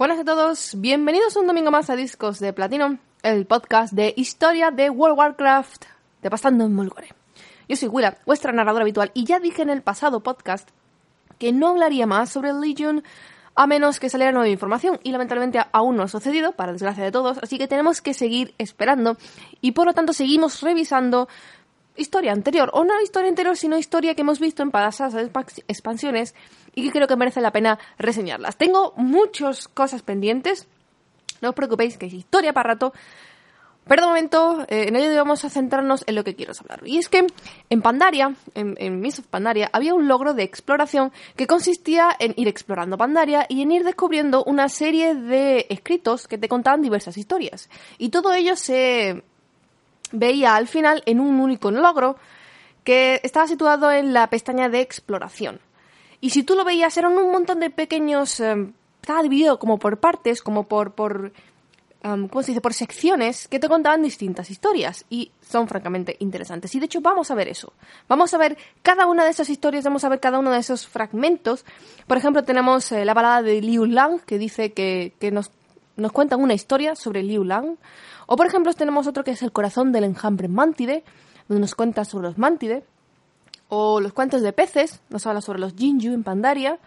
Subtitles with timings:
[0.00, 4.70] Buenas a todos, bienvenidos un domingo más a Discos de Platino, el podcast de historia
[4.70, 5.84] de World of Warcraft
[6.22, 7.08] de Pasando en Mulgore.
[7.68, 10.70] Yo soy Willa, vuestra narradora habitual, y ya dije en el pasado podcast
[11.38, 13.04] que no hablaría más sobre Legion
[13.54, 17.12] a menos que saliera nueva información, y lamentablemente aún no ha sucedido, para desgracia de
[17.12, 19.18] todos, así que tenemos que seguir esperando,
[19.60, 21.28] y por lo tanto seguimos revisando
[21.94, 25.14] historia anterior, o no historia anterior, sino historia que hemos visto en pasadas
[25.68, 26.34] expansiones
[26.74, 28.56] y que creo que merece la pena reseñarlas.
[28.56, 30.66] Tengo muchas cosas pendientes,
[31.40, 32.92] no os preocupéis que es historia para rato,
[33.86, 36.82] pero de momento eh, en ello vamos a centrarnos en lo que quiero hablar.
[36.84, 37.26] Y es que
[37.70, 42.34] en Pandaria, en, en Miss of Pandaria, había un logro de exploración que consistía en
[42.36, 47.16] ir explorando Pandaria y en ir descubriendo una serie de escritos que te contaban diversas
[47.16, 47.68] historias.
[47.98, 49.24] Y todo ello se
[50.12, 52.16] veía al final en un único logro
[52.84, 55.60] que estaba situado en la pestaña de exploración.
[56.20, 58.40] Y si tú lo veías, eran un montón de pequeños.
[58.40, 60.92] Eh, estaba dividido como por partes, como por.
[60.92, 61.32] por
[62.02, 62.62] ¿Cómo se dice?
[62.62, 65.04] Por secciones que te contaban distintas historias.
[65.10, 66.74] Y son francamente interesantes.
[66.74, 67.74] Y de hecho, vamos a ver eso.
[68.08, 70.86] Vamos a ver cada una de esas historias, vamos a ver cada uno de esos
[70.86, 71.66] fragmentos.
[72.06, 75.50] Por ejemplo, tenemos eh, la balada de Liu Lang, que dice que, que nos,
[75.96, 77.76] nos cuentan una historia sobre Liu Lang.
[78.32, 81.02] O por ejemplo tenemos otro que es El corazón del enjambre mantide,
[81.48, 82.84] donde nos cuenta sobre los mantide.
[83.70, 86.80] O Los cuentos de peces, nos habla sobre los Jinju en Pandaria.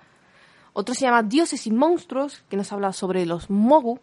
[0.73, 3.99] Otro se llama Dioses y monstruos, que nos habla sobre los Mogu.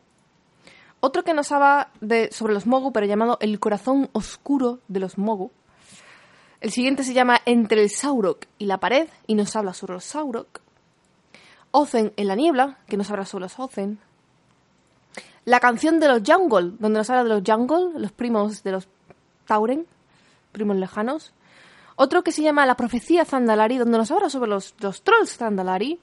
[1.00, 5.18] Otro que nos habla de, sobre los Mogu, pero llamado El corazón oscuro de los
[5.18, 5.50] Mogu.
[6.62, 10.04] El siguiente se llama Entre el Saurok y la pared, y nos habla sobre los
[10.04, 10.60] Saurok.
[11.72, 13.98] Ozen en la niebla, que nos habla sobre los Ozen.
[15.44, 18.88] La canción de los Jungle, donde nos habla de los Jungle, los primos de los
[19.46, 19.86] Tauren,
[20.52, 21.34] primos lejanos.
[22.02, 26.00] Otro que se llama La profecía Zandalari, donde nos habla sobre los, trolls Zandalari.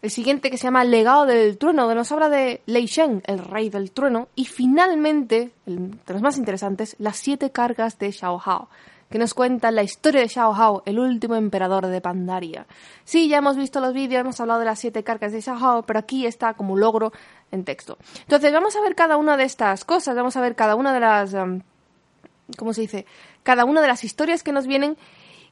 [0.00, 3.40] El siguiente que se llama Legado del Trueno, donde nos habla de Lei Shen, el
[3.40, 4.28] rey del trueno.
[4.36, 8.68] Y finalmente, de los más interesantes, las siete cargas de Xiao Hao,
[9.10, 12.68] que nos cuentan la historia de Xiao Hao, el último emperador de Pandaria.
[13.02, 15.82] Sí, ya hemos visto los vídeos, hemos hablado de las siete cargas de Xiao Hao,
[15.82, 17.12] pero aquí está como logro
[17.50, 17.98] en texto.
[18.20, 21.00] Entonces, vamos a ver cada una de estas cosas, vamos a ver cada una de
[21.00, 21.34] las...
[21.34, 21.62] Um,
[22.56, 23.06] ¿Cómo se dice?
[23.46, 24.96] Cada una de las historias que nos vienen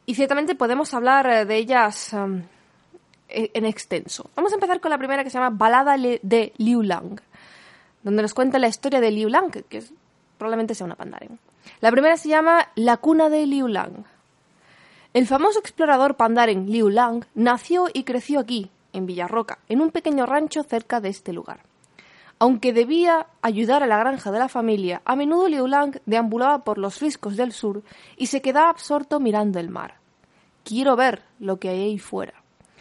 [0.04, 2.42] y ciertamente podemos hablar eh, de ellas um,
[3.28, 4.28] e, en extenso.
[4.34, 7.20] Vamos a empezar con la primera que se llama Balada de Liu Lang,
[8.02, 9.84] donde nos cuenta la historia de Liu Lang, que
[10.38, 11.38] probablemente sea una pandaren.
[11.80, 14.04] La primera se llama La cuna de Liu Lang.
[15.12, 20.26] El famoso explorador pandaren Liu Lang nació y creció aquí, en Villarroca, en un pequeño
[20.26, 21.60] rancho cerca de este lugar.
[22.38, 26.78] Aunque debía ayudar a la granja de la familia, a menudo Liu Lang deambulaba por
[26.78, 27.82] los riscos del sur
[28.16, 29.94] y se quedaba absorto mirando el mar.
[30.64, 32.34] Quiero ver lo que hay ahí fuera.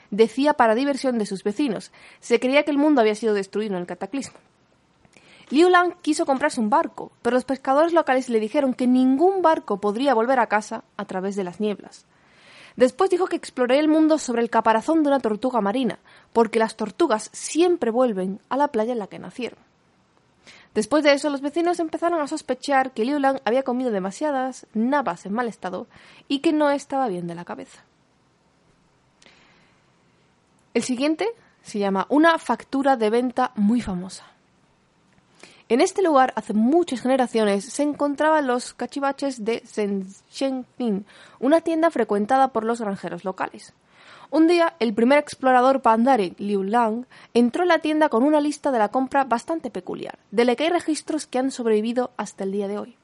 [0.09, 1.91] Decía para diversión de sus vecinos.
[2.19, 4.37] Se creía que el mundo había sido destruido en el cataclismo.
[5.49, 9.79] Liu Lang quiso comprarse un barco, pero los pescadores locales le dijeron que ningún barco
[9.79, 12.05] podría volver a casa a través de las nieblas.
[12.75, 15.99] Después dijo que exploraría el mundo sobre el caparazón de una tortuga marina,
[16.31, 19.59] porque las tortugas siempre vuelven a la playa en la que nacieron.
[20.73, 25.25] Después de eso, los vecinos empezaron a sospechar que Liu Lang había comido demasiadas navas
[25.25, 25.87] en mal estado
[26.27, 27.83] y que no estaba bien de la cabeza.
[30.73, 31.27] El siguiente
[31.61, 34.32] se llama Una factura de venta muy famosa.
[35.73, 41.07] En este lugar, hace muchas generaciones, se encontraban los cachivaches de Shenzhen,
[41.39, 43.73] una tienda frecuentada por los granjeros locales.
[44.29, 48.71] Un día, el primer explorador pandaren, Liu Lang, entró en la tienda con una lista
[48.71, 52.51] de la compra bastante peculiar, de la que hay registros que han sobrevivido hasta el
[52.51, 52.95] día de hoy.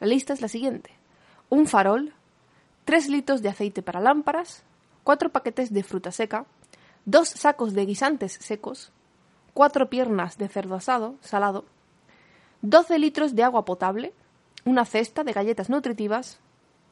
[0.00, 0.92] La lista es la siguiente.
[1.50, 2.14] Un farol,
[2.86, 4.62] tres litros de aceite para lámparas,
[5.04, 6.46] cuatro paquetes de fruta seca,
[7.04, 8.90] dos sacos de guisantes secos,
[9.52, 11.66] cuatro piernas de cerdo asado, salado,
[12.62, 14.12] 12 litros de agua potable,
[14.64, 16.38] una cesta de galletas nutritivas,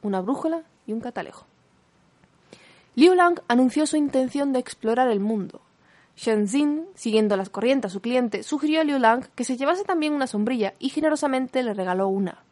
[0.01, 1.45] una brújula y un catalejo.
[2.95, 5.61] Liu Lang anunció su intención de explorar el mundo.
[6.17, 10.13] Shenzhen, siguiendo las corrientes a su cliente, sugirió a Liu Lang que se llevase también
[10.13, 12.43] una sombrilla y generosamente le regaló una.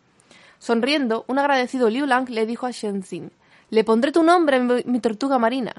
[0.59, 3.31] Sonriendo, un agradecido Liu Lang le dijo a Shenzhen,
[3.69, 5.73] le pondré tu nombre en mi tortuga marina.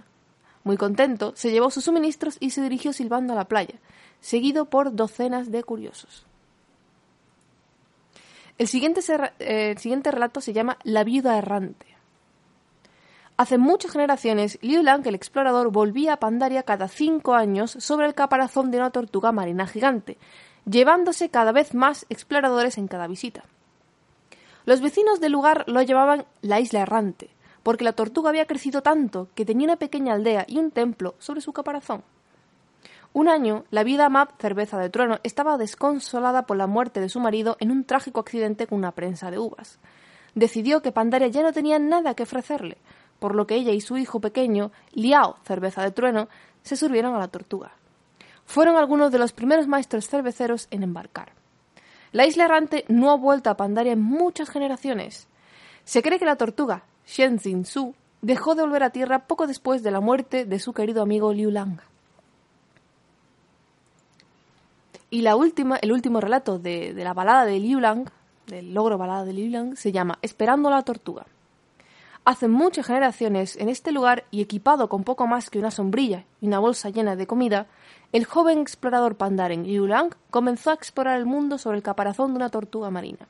[0.64, 3.76] Muy contento, se llevó sus suministros y se dirigió silbando a la playa,
[4.20, 6.27] seguido por docenas de curiosos.
[8.58, 9.00] El siguiente,
[9.38, 11.87] eh, el siguiente relato se llama La viuda errante.
[13.37, 18.14] Hace muchas generaciones, Liu Lang, el explorador, volvía a Pandaria cada cinco años sobre el
[18.14, 20.19] caparazón de una tortuga marina gigante,
[20.69, 23.44] llevándose cada vez más exploradores en cada visita.
[24.64, 27.31] Los vecinos del lugar lo llamaban la isla errante,
[27.62, 31.40] porque la tortuga había crecido tanto que tenía una pequeña aldea y un templo sobre
[31.40, 32.02] su caparazón.
[33.12, 37.20] Un año, la vida Map Cerveza de Trueno estaba desconsolada por la muerte de su
[37.20, 39.78] marido en un trágico accidente con una prensa de uvas.
[40.34, 42.78] Decidió que Pandaria ya no tenía nada que ofrecerle,
[43.19, 46.28] por lo que ella y su hijo pequeño, Liao Cerveza de Trueno,
[46.62, 47.72] se subieron a la tortuga.
[48.44, 51.32] Fueron algunos de los primeros maestros cerveceros en embarcar.
[52.12, 55.28] La isla errante no ha vuelto a Pandaria en muchas generaciones.
[55.84, 59.90] Se cree que la tortuga, Shen Su, dejó de volver a tierra poco después de
[59.90, 61.81] la muerte de su querido amigo Liu Lang.
[65.10, 68.10] Y la última, el último relato de, de la balada de Liu Lang,
[68.46, 71.26] del logro balada de Liu Lang, se llama Esperando la tortuga.
[72.25, 76.46] Hace muchas generaciones, en este lugar y equipado con poco más que una sombrilla y
[76.46, 77.69] una bolsa llena de comida,
[78.12, 82.37] el joven explorador pandaren Liu Lang comenzó a explorar el mundo sobre el caparazón de
[82.37, 83.28] una tortuga marina.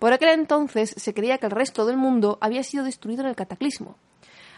[0.00, 3.36] Por aquel entonces se creía que el resto del mundo había sido destruido en el
[3.36, 3.94] cataclismo.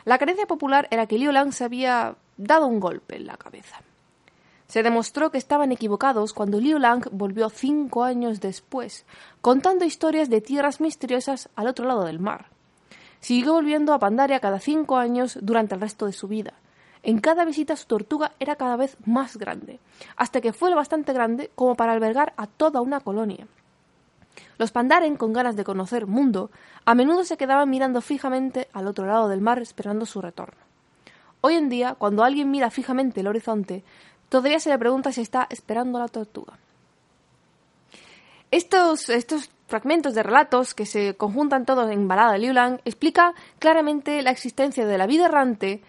[0.07, 3.83] La creencia popular era que Liu Lang se había dado un golpe en la cabeza.
[4.71, 9.05] Se demostró que estaban equivocados cuando Liu Lang volvió cinco años después,
[9.41, 12.47] contando historias de tierras misteriosas al otro lado del mar.
[13.19, 16.53] Siguió volviendo a Pandaria cada cinco años durante el resto de su vida.
[17.03, 19.81] En cada visita su tortuga era cada vez más grande,
[20.15, 23.49] hasta que fue lo bastante grande como para albergar a toda una colonia.
[24.57, 26.53] Los Pandaren, con ganas de conocer mundo,
[26.85, 30.61] a menudo se quedaban mirando fijamente al otro lado del mar esperando su retorno.
[31.43, 33.83] Hoy en día, cuando alguien mira fijamente el horizonte,
[34.31, 36.55] todavía se le pregunta si está esperando la tortuga.
[38.51, 43.35] Estos, estos fragmentos de relatos que se conjuntan todos en Balada de Liu Lang explica
[43.59, 45.83] claramente la existencia de la vida errante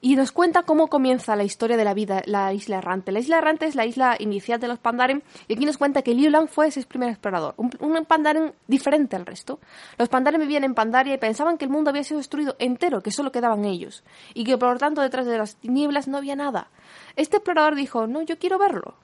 [0.00, 3.12] y nos cuenta cómo comienza la historia de la vida, la isla errante.
[3.12, 6.14] La isla errante es la isla inicial de los Pandaren y aquí nos cuenta que
[6.14, 7.70] Liu Lang fue ese primer explorador, un,
[8.06, 9.58] Pandaren diferente al resto.
[9.98, 13.10] Los Pandaren vivían en Pandaria y pensaban que el mundo había sido destruido entero, que
[13.10, 14.04] solo quedaban ellos
[14.34, 16.68] y que por lo tanto detrás de las tinieblas no había nada.
[17.16, 18.94] Este explorador dijo, no, yo quiero verlo.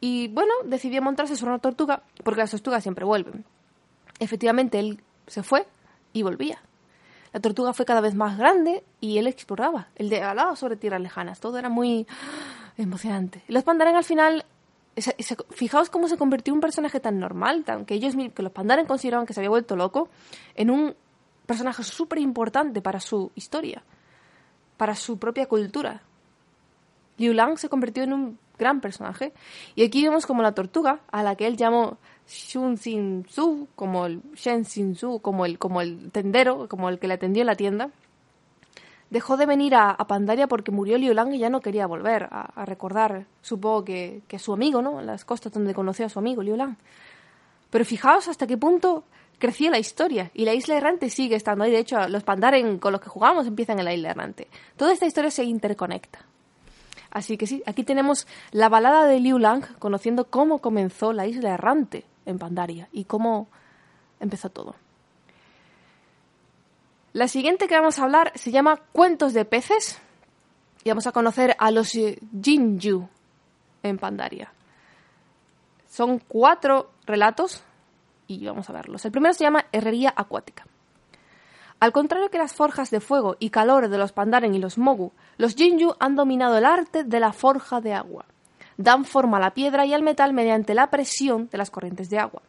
[0.00, 3.44] Y bueno, decidió montarse sobre una tortuga, porque las tortugas siempre vuelven.
[4.18, 5.66] Efectivamente, él se fue
[6.12, 6.60] y volvía.
[7.32, 9.88] La tortuga fue cada vez más grande y él exploraba.
[9.96, 11.40] Él hablaba sobre tierras lejanas.
[11.40, 12.06] Todo era muy
[12.76, 13.42] emocionante.
[13.48, 14.44] Los Pandaren al final
[15.50, 18.86] fijaos cómo se convirtió en un personaje tan normal, tan, que ellos, que los Pandaren
[18.86, 20.10] consideraban que se había vuelto loco,
[20.54, 20.94] en un
[21.46, 23.82] personaje súper importante para su historia,
[24.76, 26.02] para su propia cultura.
[27.16, 29.32] Liu Lang se convirtió en un gran personaje.
[29.74, 31.98] Y aquí vemos como la tortuga, a la que él llamó
[32.28, 36.98] Shun Xin Su, como el Shen Xin Su, como el, como el tendero, como el
[36.98, 37.90] que le atendió en la tienda,
[39.10, 42.64] dejó de venir a, Pandaria porque murió Liu Lang y ya no quería volver a,
[42.64, 45.02] recordar, supongo que, que, su amigo, ¿no?
[45.02, 46.76] Las costas donde conoció a su amigo Liu Lang.
[47.70, 49.04] Pero fijaos hasta qué punto
[49.38, 51.70] crecía la historia y la isla errante sigue estando ahí.
[51.70, 54.48] De hecho, los Pandaren con los que jugamos empiezan en la isla errante.
[54.76, 56.20] Toda esta historia se interconecta.
[57.10, 61.52] Así que sí, aquí tenemos la balada de Liu Lang conociendo cómo comenzó la isla
[61.52, 63.48] errante en Pandaria y cómo
[64.20, 64.74] empezó todo.
[67.12, 70.00] La siguiente que vamos a hablar se llama Cuentos de peces
[70.84, 73.08] y vamos a conocer a los Jinju
[73.82, 74.52] en Pandaria.
[75.88, 77.62] Son cuatro relatos
[78.26, 79.04] y vamos a verlos.
[79.04, 80.66] El primero se llama Herrería Acuática.
[81.80, 85.12] Al contrario que las forjas de fuego y calor de los Pandaren y los Mogu,
[85.36, 88.24] los Jinju han dominado el arte de la forja de agua.
[88.82, 92.18] Dan forma a la piedra y al metal mediante la presión de las corrientes de
[92.18, 92.42] agua.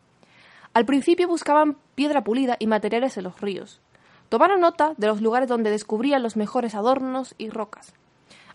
[0.73, 3.81] Al principio buscaban piedra pulida y materiales en los ríos.
[4.29, 7.93] Tomaron nota de los lugares donde descubrían los mejores adornos y rocas.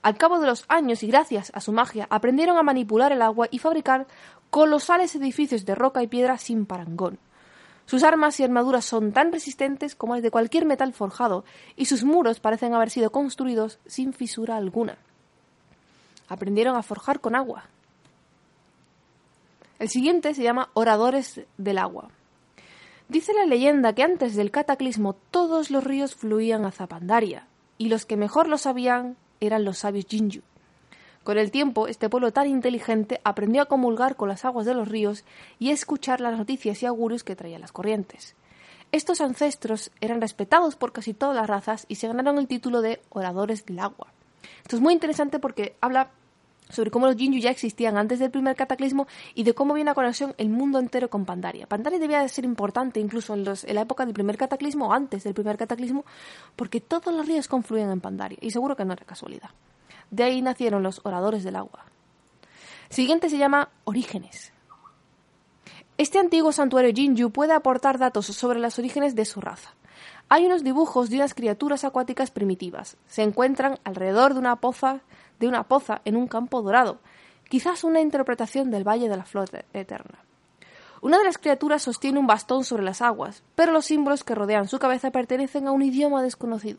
[0.02, 3.46] Al cabo de los años y gracias a su magia aprendieron a manipular el agua
[3.48, 4.08] y fabricar
[4.50, 7.20] colosales edificios de roca y piedra sin parangón.
[7.86, 11.44] Sus armas y armaduras son tan resistentes como las de cualquier metal forjado,
[11.76, 14.98] y sus muros parecen haber sido construidos sin fisura alguna.
[16.28, 17.64] Aprendieron a forjar con agua.
[19.78, 22.10] El siguiente se llama Oradores del Agua.
[23.08, 27.46] Dice la leyenda que antes del cataclismo todos los ríos fluían a Zapandaria,
[27.78, 30.42] y los que mejor lo sabían eran los sabios Jinju.
[31.24, 34.88] Con el tiempo, este pueblo tan inteligente aprendió a comulgar con las aguas de los
[34.88, 35.24] ríos
[35.58, 38.34] y a escuchar las noticias y augurios que traían las corrientes.
[38.92, 43.00] Estos ancestros eran respetados por casi todas las razas y se ganaron el título de
[43.10, 44.08] oradores del agua.
[44.62, 46.10] Esto es muy interesante porque habla
[46.70, 49.94] sobre cómo los Jinju ya existían antes del primer cataclismo y de cómo había una
[49.94, 51.66] conexión el mundo entero con Pandaria.
[51.66, 55.24] Pandaria debía de ser importante incluso en, en, la época del primer cataclismo o antes
[55.24, 56.04] del primer cataclismo
[56.56, 59.50] porque todos los ríos confluían en Pandaria y seguro que no era casualidad.
[60.10, 61.84] De ahí nacieron los oradores del agua.
[62.88, 64.52] Siguiente se llama Orígenes.
[65.98, 69.74] Este antiguo santuario Jinju puede aportar datos sobre los orígenes de su raza.
[70.28, 72.96] Hay unos dibujos de unas criaturas acuáticas primitivas.
[73.06, 75.00] Se encuentran alrededor de una poza
[75.38, 77.00] de una poza en un campo dorado,
[77.48, 80.18] quizás una interpretación del Valle de la Flor Eterna.
[81.00, 84.66] Una de las criaturas sostiene un bastón sobre las aguas, pero los símbolos que rodean
[84.66, 86.78] su cabeza pertenecen a un idioma desconocido,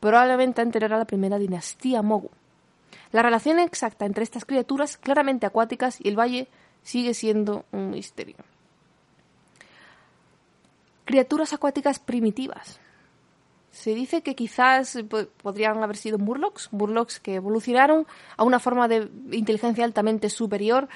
[0.00, 2.30] probablemente anterior a la primera dinastía Mogu.
[3.10, 6.48] La relación exacta entre estas criaturas claramente acuáticas y el valle
[6.82, 8.36] sigue siendo un misterio.
[11.04, 12.80] Criaturas acuáticas primitivas.
[13.72, 14.98] Se dice que quizás
[15.42, 20.88] podrían haber sido murlocs, murlocs que evolucionaron a una forma de inteligencia altamente superior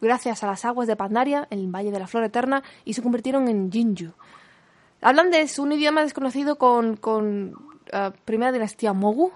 [0.00, 3.48] gracias a las aguas de Pandaria, el Valle de la Flor Eterna, y se convirtieron
[3.48, 4.12] en Jinju.
[5.00, 7.54] Hablan de un idioma desconocido con, con
[7.92, 9.32] uh, primera dinastía Mogu,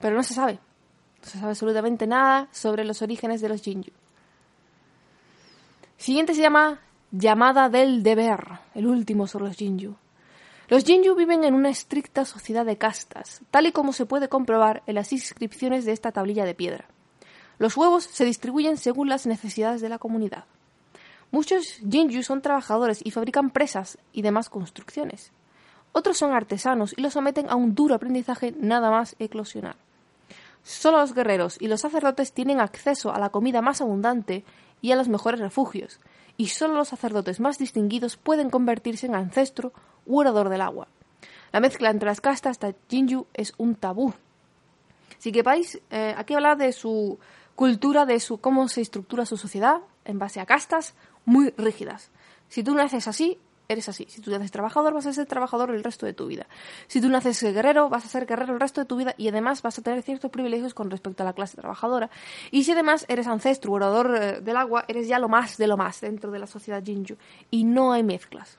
[0.00, 0.60] pero no se sabe.
[1.22, 3.90] No se sabe absolutamente nada sobre los orígenes de los Jinju.
[5.96, 6.80] Siguiente se llama
[7.10, 9.96] Llamada del Deber, el último sobre los Jinju.
[10.74, 14.82] Los Jinju viven en una estricta sociedad de castas, tal y como se puede comprobar
[14.88, 16.88] en las inscripciones de esta tablilla de piedra.
[17.58, 20.46] Los huevos se distribuyen según las necesidades de la comunidad.
[21.30, 25.30] Muchos Jinju son trabajadores y fabrican presas y demás construcciones.
[25.92, 29.76] Otros son artesanos y los someten a un duro aprendizaje nada más eclosionar.
[30.64, 34.44] Solo los guerreros y los sacerdotes tienen acceso a la comida más abundante
[34.82, 36.00] y a los mejores refugios,
[36.36, 39.72] y solo los sacerdotes más distinguidos pueden convertirse en ancestro
[40.06, 40.88] orador del agua.
[41.52, 42.58] La mezcla entre las castas
[42.88, 44.12] Jinju es un tabú.
[45.18, 47.18] Si que vais eh, aquí hablar de su
[47.54, 50.94] cultura de su, cómo se estructura su sociedad en base a castas
[51.24, 52.10] muy rígidas.
[52.48, 54.06] Si tú naces así, eres así.
[54.08, 56.46] Si tú naces trabajador, vas a ser trabajador el resto de tu vida.
[56.86, 59.62] Si tú naces guerrero, vas a ser guerrero el resto de tu vida y además
[59.62, 62.10] vas a tener ciertos privilegios con respecto a la clase trabajadora.
[62.50, 65.76] Y si además eres ancestro, orador eh, del agua, eres ya lo más de lo
[65.76, 67.16] más dentro de la sociedad Jinju.
[67.50, 68.58] Y no hay mezclas.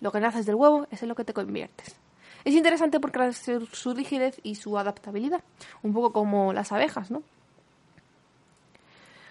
[0.00, 1.96] Lo que naces del huevo es en lo que te conviertes.
[2.44, 5.42] Es interesante porque su rigidez y su adaptabilidad.
[5.82, 7.22] Un poco como las abejas, ¿no?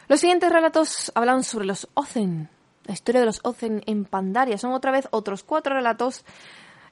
[0.08, 2.50] Los siguientes relatos hablan sobre los Ozen,
[2.86, 4.58] la historia de los Ozen en Pandaria.
[4.58, 6.24] Son otra vez otros cuatro relatos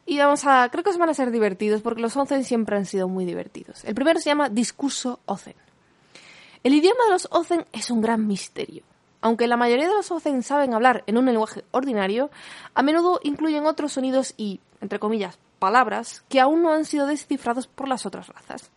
[0.06, 3.08] y vamos a, creo que van a ser divertidos porque los Ozen siempre han sido
[3.08, 3.86] muy divertidos.
[3.86, 5.56] El primero se llama Discurso Ozen.
[6.64, 8.84] El idioma de los Ozen es un gran misterio.
[9.26, 12.30] Aunque la mayoría de los Ozen saben hablar en un lenguaje ordinario,
[12.76, 17.66] a menudo incluyen otros sonidos y, entre comillas, palabras que aún no han sido descifrados
[17.66, 18.70] por las otras razas.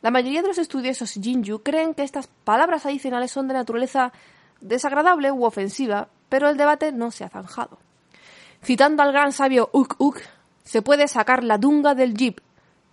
[0.00, 4.12] La mayoría de los estudiosos Jinju creen que estas palabras adicionales son de naturaleza
[4.60, 7.78] desagradable u ofensiva, pero el debate no se ha zanjado.
[8.62, 10.20] Citando al gran sabio Uk Uk,
[10.62, 12.38] se puede sacar la dunga del jeep,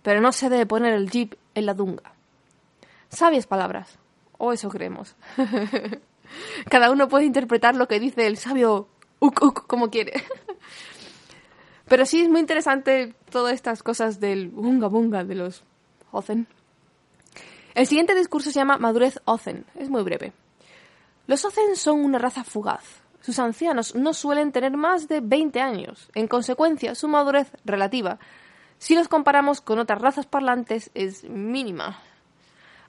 [0.02, 2.10] pero no se debe poner el jeep en la dunga.
[3.08, 4.00] Sabias palabras,
[4.36, 5.14] o eso creemos.
[6.70, 8.88] Cada uno puede interpretar lo que dice el sabio
[9.20, 10.12] Uk Uk como quiere.
[11.88, 15.64] Pero sí es muy interesante todas estas cosas del bunga bunga de los
[16.10, 16.46] Ozen.
[17.74, 19.66] El siguiente discurso se llama Madurez Ozen.
[19.74, 20.32] Es muy breve.
[21.26, 23.02] Los Ozen son una raza fugaz.
[23.20, 26.08] Sus ancianos no suelen tener más de 20 años.
[26.14, 28.18] En consecuencia, su madurez relativa,
[28.78, 31.98] si los comparamos con otras razas parlantes, es mínima.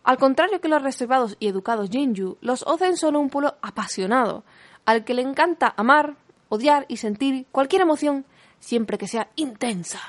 [0.08, 4.46] Al contrario que los reservados y educados Jinju, los Ozen son un pueblo apasionado,
[4.86, 6.16] al que le encanta amar,
[6.48, 8.24] odiar y sentir cualquier emoción
[8.62, 10.00] siempre que sea intensa.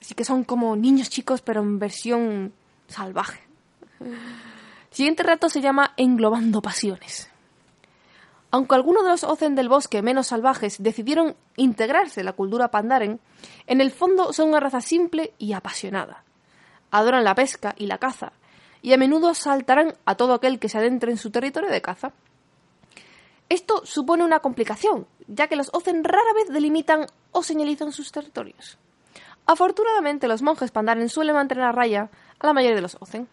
[0.00, 2.52] Así que son como niños chicos, pero en versión
[2.86, 3.40] salvaje.
[4.92, 7.28] siguiente reto se llama Englobando Pasiones.
[8.52, 13.18] Aunque algunos de los Ozen del bosque menos salvajes decidieron integrarse en la cultura pandaren,
[13.66, 16.22] en el fondo son una raza simple y apasionada.
[16.92, 18.32] Adoran la pesca y la caza,
[18.82, 22.12] y a menudo saltarán a todo aquel que se adentre en su territorio de caza.
[23.48, 28.78] Esto supone una complicación, ya que los Ozen rara vez delimitan o señalizan sus territorios.
[29.46, 33.28] Afortunadamente, los monjes pandaren suelen mantener a raya a la mayoría de los Ozen.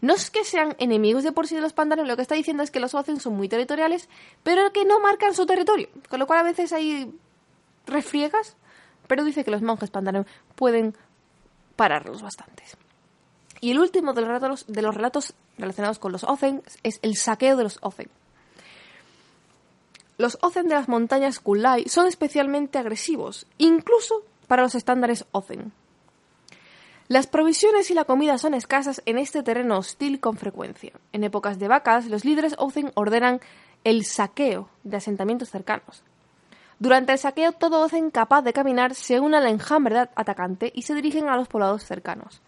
[0.00, 2.62] No es que sean enemigos de por sí de los pandaren, lo que está diciendo
[2.62, 4.08] es que los Ozen son muy territoriales,
[4.42, 7.14] pero que no marcan su territorio, con lo cual a veces hay
[7.86, 8.56] refriegas,
[9.06, 10.94] pero dice que los monjes pandaren pueden
[11.76, 12.76] pararlos bastantes.
[13.64, 17.78] Y el último de los relatos, relacionados con los Ozen es el saqueo de los
[17.80, 18.10] Ozen.
[20.18, 25.72] Los Ozen de las montañas Kulai son especialmente agresivos, incluso para los estándares Ozen.
[27.08, 30.92] Las provisiones y la comida son escasas en este terreno hostil con frecuencia.
[31.14, 33.40] En épocas de vacas, los líderes Ozen ordenan
[33.82, 36.02] el saqueo de asentamientos cercanos.
[36.78, 40.92] Durante el saqueo, todo Ozen capaz de caminar se une al enjambre atacante y se
[40.92, 42.42] dirigen a los poblados cercanos.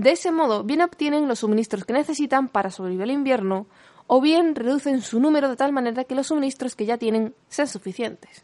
[0.00, 3.66] De ese modo, bien obtienen los suministros que necesitan para sobrevivir el invierno,
[4.06, 7.68] o bien reducen su número de tal manera que los suministros que ya tienen sean
[7.68, 8.42] suficientes.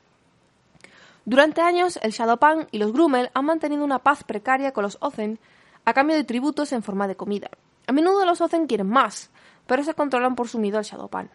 [1.24, 5.38] Durante años, el Shadowpan y los Grummel han mantenido una paz precaria con los Ozen,
[5.86, 7.48] a cambio de tributos en forma de comida.
[7.86, 9.30] A menudo los Ozen quieren más,
[9.66, 11.30] pero se controlan por su miedo al Shadowpan.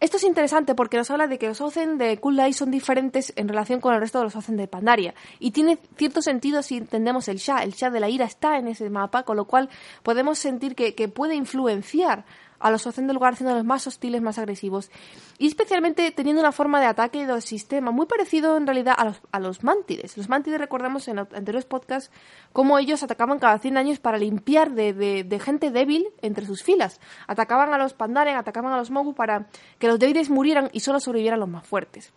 [0.00, 3.48] Esto es interesante porque nos habla de que los Ozen de Kulai son diferentes en
[3.48, 5.12] relación con el resto de los Ozen de Pandaria.
[5.40, 7.64] Y tiene cierto sentido si entendemos el Sha.
[7.64, 9.68] El Sha de la ira está en ese mapa, con lo cual
[10.04, 12.24] podemos sentir que, que puede influenciar
[12.60, 14.90] a los Ozen del lugar siendo los más hostiles, más agresivos.
[15.38, 19.20] Y especialmente teniendo una forma de ataque del sistema muy parecido en realidad a los,
[19.32, 20.16] a los mántides.
[20.16, 22.10] Los recordamos en anteriores podcasts
[22.52, 27.00] cómo ellos atacaban cada 100 años para limpiar de, de, gente débil entre sus filas.
[27.26, 29.46] Atacaban a los Pandaren, atacaban a los Mogu para
[29.78, 32.12] que los débiles murieran y solo sobrevivieran los más fuertes.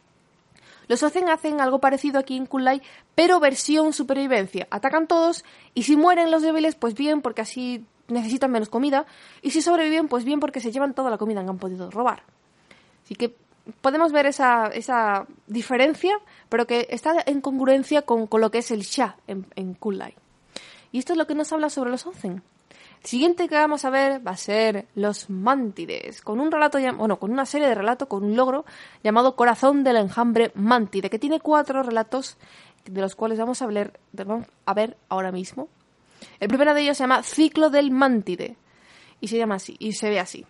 [0.88, 2.82] Los Ozen hacen algo parecido aquí en Kunlai,
[3.16, 4.68] pero versión supervivencia.
[4.72, 9.06] Atacan todos y si mueren los débiles, pues bien, porque así necesitan menos comida,
[9.42, 12.24] y si sobreviven, pues bien porque se llevan toda la comida que han podido robar.
[13.04, 13.36] Así que
[13.82, 18.82] podemos ver esa, esa diferencia, pero que está en congruencia con, lo que es el
[18.82, 20.16] Sha en, en Kulai.
[20.92, 22.44] Y esto es lo que nos habla sobre los Onzen.
[23.04, 27.18] El siguiente que vamos a ver va a ser los Mántides, con un relato, bueno,
[27.18, 28.64] con una serie de relatos, con un logro
[29.04, 32.38] llamado Corazón del Enjambre Mántide, que tiene cuatro relatos
[32.86, 35.68] de los cuales vamos a ver, vamos a ver ahora mismo.
[36.40, 38.56] El primero de ellos se llama Ciclo del Mántide
[39.20, 40.46] y se llama así y se ve así.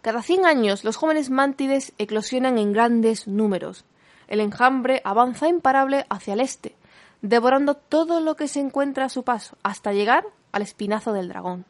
[0.00, 3.84] Cada 100 años los jóvenes mántides eclosionan en grandes números.
[4.28, 6.76] El enjambre avanza imparable hacia el este,
[7.22, 11.64] devorando todo lo que se encuentra a su paso, hasta llegar al espinazo del dragón.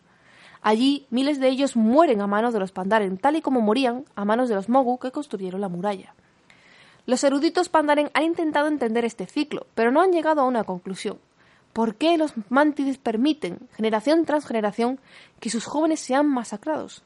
[0.61, 4.25] Allí miles de ellos mueren a manos de los Pandaren, tal y como morían a
[4.25, 6.15] manos de los Mogu que construyeron la muralla.
[7.07, 11.19] Los eruditos Pandaren han intentado entender este ciclo, pero no han llegado a una conclusión.
[11.79, 14.99] ¿Por qué los mántides permiten, generación tras generación,
[15.39, 17.05] que sus jóvenes sean masacrados?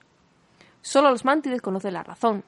[0.81, 2.43] Solo los mántides conocen la razón.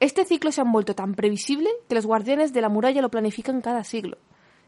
[0.00, 3.60] Este ciclo se ha vuelto tan previsible que los guardianes de la muralla lo planifican
[3.60, 4.18] cada siglo.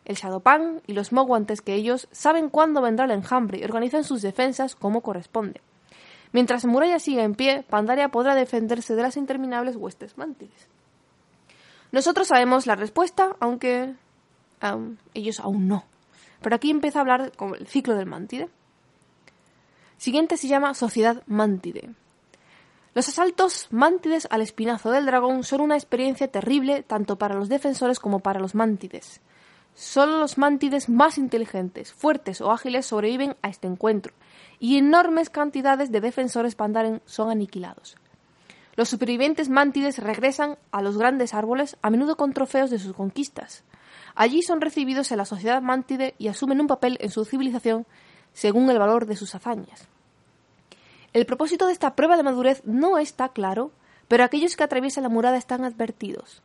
[0.05, 4.05] El Shadowpan y los Mogu antes que ellos saben cuándo vendrá el enjambre y organizan
[4.05, 5.62] sus defensas como corresponde.
[6.31, 10.69] Mientras la muralla siga en pie, Pandaria podrá defenderse de las interminables huestes mántides.
[11.91, 13.93] Nosotros sabemos la respuesta, aunque
[15.15, 15.90] ellos aún no.
[16.41, 18.49] Pero aquí empieza a hablar con el ciclo del mantide.
[19.97, 21.91] Siguiente se llama Sociedad Mántide.
[22.95, 28.00] Los asaltos mántides al espinazo del dragón son una experiencia terrible tanto para los defensores
[28.00, 29.21] como para los mántides.
[29.75, 34.13] Solo los mántides más inteligentes, fuertes o ágiles sobreviven a este encuentro,
[34.59, 37.97] y enormes cantidades de defensores pandaren son aniquilados.
[38.75, 43.63] Los supervivientes mántides regresan a los grandes árboles, a menudo con trofeos de sus conquistas.
[44.15, 47.87] Allí son recibidos en la sociedad mántide y asumen un papel en su civilización
[48.33, 49.89] según el valor de sus hazañas.
[51.13, 53.73] El propósito de esta prueba de madurez no está claro,
[54.09, 56.43] pero aquellos que atraviesan la muralla están advertidos.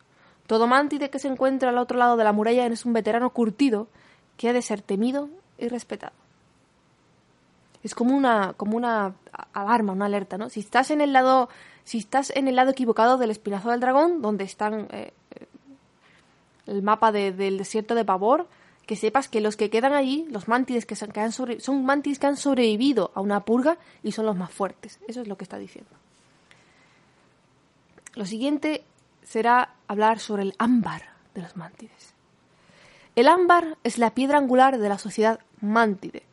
[0.48, 3.88] Todo mántide que se encuentra al otro lado de la muralla es un veterano curtido
[4.38, 6.14] que ha de ser temido y respetado.
[7.84, 9.14] Es como una, como una
[9.54, 10.50] alarma, una alerta, ¿no?
[10.50, 11.50] Si estás en el lado,
[11.84, 15.14] si estás en el lado equivocado del espinazo del dragón, donde están eh,
[16.68, 18.48] el mapa del desierto de Pavor,
[18.86, 22.38] que sepas que los que quedan allí, los mantides que, han son mantides que han
[22.38, 25.00] sobrevivido a una purga y son los más fuertes.
[25.08, 25.92] Eso es lo que está diciendo.
[28.14, 28.84] Lo siguiente
[29.24, 32.14] será hablar sobre el ámbar de los mantides.
[33.16, 36.24] El ámbar es la piedra angular de la sociedad mantide.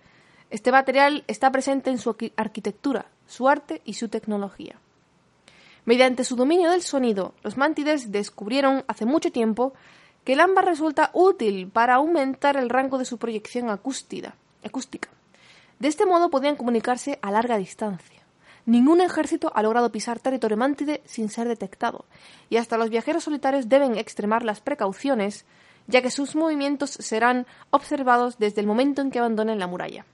[0.50, 4.76] Este material está presente en su arquitectura, su arte y su tecnología.
[5.84, 9.72] Mediante su dominio del sonido, los mantides descubrieron hace mucho tiempo
[10.24, 14.34] que el ámbar resulta útil para aumentar el rango de su proyección acústica.
[15.78, 18.22] De este modo podían comunicarse a larga distancia.
[18.64, 22.04] Ningún ejército ha logrado pisar territorio mántide sin ser detectado,
[22.48, 25.44] y hasta los viajeros solitarios deben extremar las precauciones,
[25.88, 30.06] ya que sus movimientos serán observados desde el momento en que abandonen la muralla.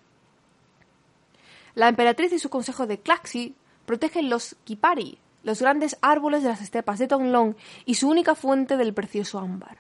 [1.75, 6.63] La emperatriz y su consejo de Claxi protegen los Kipari, los grandes árboles de las
[6.63, 9.79] estepas de Tonglong y su única fuente del precioso ámbar.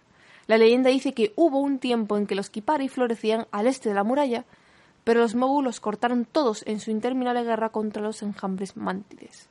[0.48, 3.94] La leyenda dice que hubo un tiempo en que los Kipari florecían al este de
[3.94, 4.44] la muralla,
[5.04, 9.48] pero los Mogu los cortaron todos en su interminable guerra contra los enjambres mántides.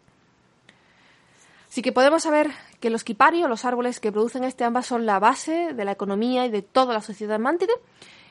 [1.69, 5.05] Así que podemos saber que los Kipari o los árboles que producen este ambas son
[5.05, 7.73] la base de la economía y de toda la sociedad mántide,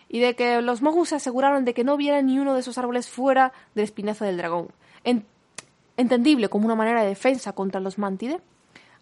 [0.09, 2.79] y de que los Mogu se aseguraron de que no hubiera ni uno de esos
[2.79, 4.69] árboles fuera del espinazo del dragón.
[5.97, 8.41] entendible como una manera de defensa contra los mántides.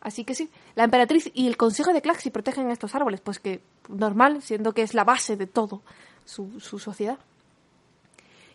[0.05, 3.63] Así que sí, la emperatriz y el consejo de Claxi protegen estos árboles, pues que
[3.89, 5.81] normal, siendo que es la base de todo
[6.27, 7.19] su, sociedad.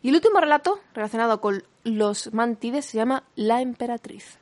[0.03, 4.37] Y el último relato relacionado con los mantides se llama La Emperatriz.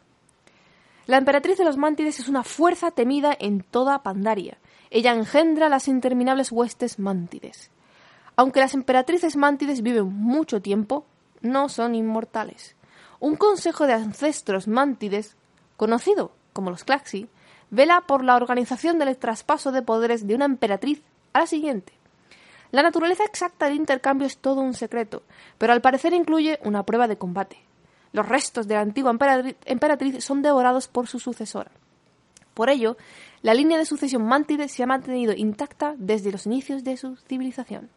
[1.07, 4.57] La emperatriz de los mantides es una fuerza temida en toda Pandaria.
[4.89, 7.71] Ella engendra las interminables huestes mantides.
[8.35, 11.05] Aunque las emperatrices mántides viven mucho tiempo,
[11.39, 12.75] no son inmortales.
[13.21, 15.37] Un consejo de ancestros mántides,
[15.77, 17.29] conocido como los Claxi,
[17.69, 21.93] vela por la organización del traspaso de poderes de una emperatriz a la siguiente.
[22.71, 25.21] La naturaleza exacta del intercambio es todo un secreto,
[25.59, 27.59] pero al parecer incluye una prueba de combate.
[28.11, 29.15] Los restos de la antigua
[29.65, 31.69] emperatriz son devorados por su sucesora.
[32.55, 32.97] Por ello,
[33.43, 37.91] la línea de sucesión mántide se ha mantenido intacta desde los inicios de su civilización.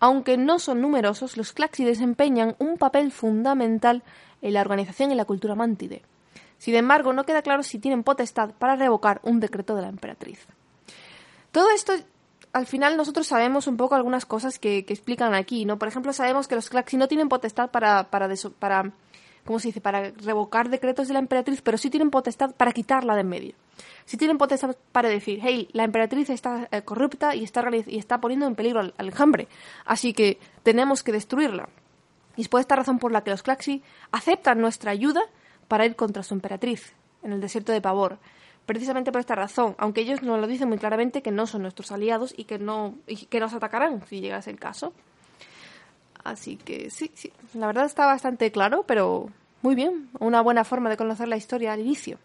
[0.00, 4.02] Aunque no son numerosos, los Claxi desempeñan un papel fundamental
[4.42, 6.02] en la organización y la cultura mántide.
[6.58, 10.46] Sin embargo, no queda claro si tienen potestad para revocar un decreto de la emperatriz.
[11.52, 11.92] Todo esto,
[12.52, 15.78] al final, nosotros sabemos un poco algunas cosas que, explican aquí, ¿no?
[15.78, 18.92] Por ejemplo, sabemos que los Claxi no tienen potestad para, para, para
[19.46, 23.14] ¿cómo se dice?, para revocar decretos de la emperatriz, pero sí tienen potestad para quitarla
[23.14, 23.54] de en medio.
[24.04, 28.20] Sí tienen potestad para decir, hey, la emperatriz está eh, corrupta y está, y está
[28.20, 29.48] poniendo en peligro al, enjambre,
[29.86, 31.68] así que tenemos que destruirla.
[32.36, 35.22] Y es por esta razón por la que los Claxi aceptan nuestra ayuda
[35.68, 38.18] para ir contra su emperatriz en el desierto de Pavor.
[38.66, 41.92] Precisamente por esta razón, aunque ellos nos lo dicen muy claramente que no son nuestros
[41.92, 44.92] aliados y que no y que nos atacarán si llegase el caso.
[46.24, 49.30] Así que sí, sí, la verdad está bastante claro, pero
[49.62, 52.18] muy bien, una buena forma de conocer la historia al inicio.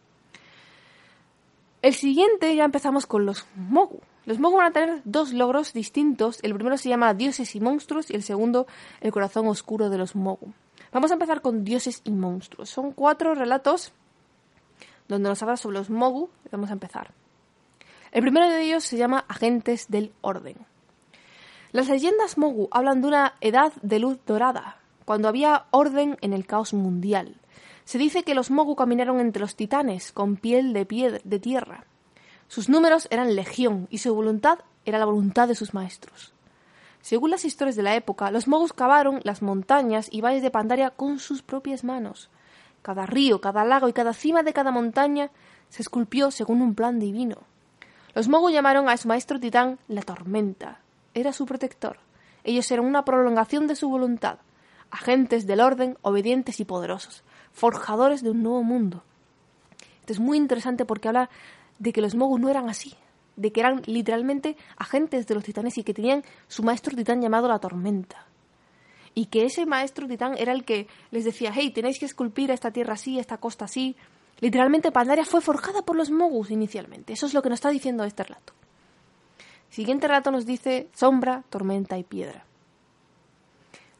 [1.84, 4.00] El siguiente ya empezamos con los Mogu.
[4.26, 6.40] Los Mogu van a tener dos logros distintos.
[6.44, 8.68] El primero se llama Dioses y Monstruos y el segundo
[9.00, 10.54] El Corazón Oscuro de los Mogu.
[10.92, 12.70] Vamos a empezar con Dioses y Monstruos.
[12.70, 13.94] Son cuatro relatos
[15.08, 16.30] donde nos habla sobre los Mogu.
[16.52, 17.12] Vamos a empezar.
[18.12, 20.58] El primero de ellos se llama Agentes del Orden.
[21.72, 26.46] Las leyendas Mogu hablan de una edad de luz dorada, cuando había orden en el
[26.46, 27.38] caos mundial.
[27.86, 31.86] Se dice que los Mogu caminaron entre los titanes con piel de, piedra, de tierra.
[32.50, 36.34] Sus números eran legión y su voluntad era la voluntad de sus maestros.
[37.02, 40.92] Según las historias de la época, los Mogus cavaron las montañas y valles de Pandaria
[40.92, 42.30] con sus propias manos.
[42.82, 45.32] Cada río, cada lago y cada cima de cada montaña
[45.70, 47.38] se esculpió según un plan divino.
[48.14, 50.80] Los Mogu llamaron a su maestro titán la tormenta,
[51.14, 51.98] era su protector.
[52.44, 54.38] Ellos eran una prolongación de su voluntad,
[54.90, 59.04] agentes del orden, obedientes y poderosos, forjadores de un nuevo mundo.
[60.02, 61.30] Esto es muy interesante porque habla
[61.80, 62.96] de que los Mogu no eran así,
[63.42, 67.48] de que eran literalmente agentes de los titanes y que tenían su maestro titán llamado
[67.48, 68.26] la tormenta.
[69.14, 72.72] Y que ese maestro titán era el que les decía, hey, tenéis que esculpir esta
[72.72, 73.96] tierra así, esta costa así.
[74.40, 77.14] Literalmente Pandaria fue forjada por los Mogus inicialmente.
[77.14, 78.54] Eso es lo que nos está diciendo este relato.
[79.70, 82.46] Siguiente relato nos dice sombra, tormenta y piedra.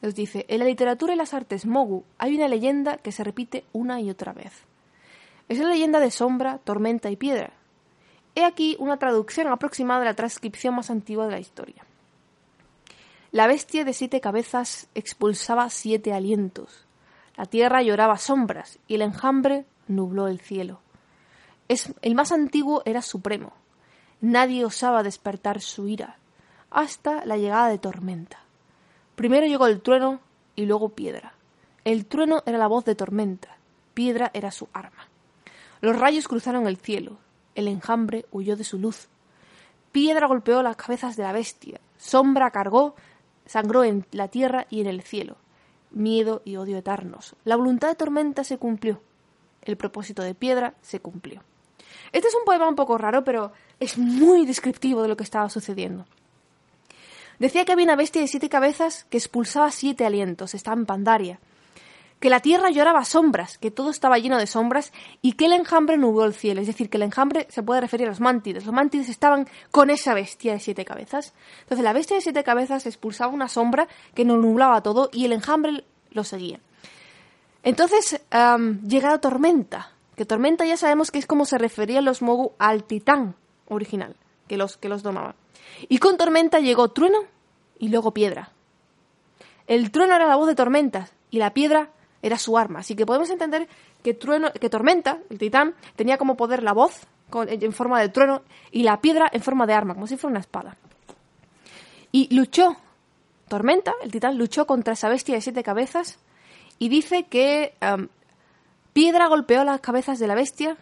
[0.02, 3.64] Nos dice, en la literatura y las artes mogu hay una leyenda que se repite
[3.72, 4.52] una y otra vez.
[5.48, 7.52] Es la leyenda de sombra, tormenta y piedra.
[8.34, 11.84] He aquí una traducción aproximada de la transcripción más antigua de la historia.
[13.30, 16.86] La bestia de siete cabezas expulsaba siete alientos.
[17.36, 20.80] La tierra lloraba sombras y el enjambre nubló el cielo.
[22.02, 23.54] El más antiguo era supremo,
[24.22, 26.16] Nadie osaba despertar su ira,
[26.70, 28.38] hasta la llegada de tormenta.
[29.16, 30.20] Primero llegó el trueno
[30.54, 31.34] y luego piedra.
[31.84, 33.56] El trueno era la voz de tormenta,
[33.94, 35.08] piedra era su arma.
[35.80, 37.18] Los rayos cruzaron el cielo,
[37.54, 39.08] el enjambre huyó de su luz.
[39.92, 42.94] Piedra golpeó las cabezas de la bestia, sombra cargó,
[43.46, 45.36] sangró en la tierra y en el cielo.
[45.90, 47.36] Miedo y odio eternos.
[47.44, 49.02] La voluntad de tormenta se cumplió.
[49.60, 51.42] El propósito de piedra se cumplió.
[52.12, 55.48] Este es un poema un poco raro, pero es muy descriptivo de lo que estaba
[55.50, 56.06] sucediendo.
[57.38, 61.40] Decía que había una bestia de siete cabezas que expulsaba siete alientos, estaba en Pandaria,
[62.22, 65.96] que la tierra lloraba sombras, que todo estaba lleno de sombras y que el enjambre
[65.96, 66.60] nubló el cielo.
[66.60, 68.64] Es decir, que el enjambre se puede referir a los mántides.
[68.64, 71.34] Los mántides estaban con esa bestia de siete cabezas.
[71.62, 75.32] Entonces la bestia de siete cabezas expulsaba una sombra que no nublaba todo y el
[75.32, 75.82] enjambre
[76.12, 76.60] lo seguía.
[77.64, 82.52] Entonces llega la tormenta, que tormenta ya sabemos que es como se referían los Mogu
[82.56, 83.34] al titán
[83.66, 84.14] original,
[84.46, 85.34] que los, que los domaba.
[85.88, 87.18] Y con tormenta llegó trueno
[87.80, 88.52] y luego piedra.
[89.66, 91.90] El trueno era la voz de tormentas y la piedra
[92.22, 92.80] era su arma.
[92.80, 93.68] Así que podemos entender
[94.02, 98.42] que, trueno, que tormenta, el titán, tenía como poder la voz en forma de trueno
[98.70, 100.76] y la piedra en forma de arma, como si fuera una espada.
[102.12, 102.76] Y luchó,
[103.48, 106.18] tormenta, el titán luchó contra esa bestia de siete cabezas
[106.78, 107.74] y dice que
[108.92, 110.76] Piedra golpeó las cabezas de la bestia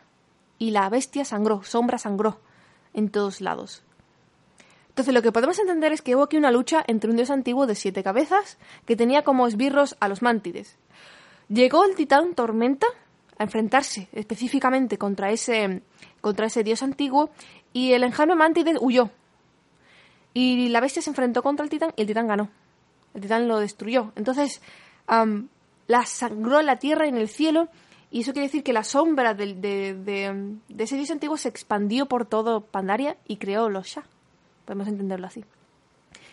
[0.59, 2.40] y la bestia sangró, sombra sangró
[2.92, 3.83] en todos lados.
[4.88, 7.66] Entonces lo que podemos entender es que hubo aquí una lucha entre un dios antiguo
[7.66, 10.76] de siete cabezas que tenía como esbirros a los mántides.
[11.50, 12.86] Llegó el titán Tormenta
[13.36, 15.82] a enfrentarse específicamente contra ese,
[16.20, 17.30] contra ese dios antiguo
[17.72, 19.10] y el enjambre mántides huyó.
[20.32, 22.50] Y la bestia se enfrentó contra el titán y el titán ganó.
[23.14, 24.12] El titán lo destruyó.
[24.14, 24.62] Entonces,
[25.88, 27.68] la sangró en la tierra y en el cielo.
[28.12, 32.26] Y eso quiere decir que la sombra de, de, ese dios antiguo se expandió por
[32.26, 34.04] todo Pandaria y creó los Shah.
[34.66, 35.44] Podemos entenderlo así.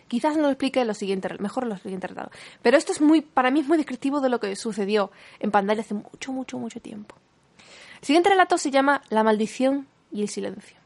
[0.07, 2.35] Quizás no explique lo siguiente, mejor lo siguiente retratado.
[2.61, 5.81] Pero esto es muy, para mí es muy descriptivo de lo que sucedió en Pandaria
[5.81, 7.15] hace mucho, mucho, mucho tiempo.
[7.99, 10.77] El siguiente relato se llama La maldición y el silencio.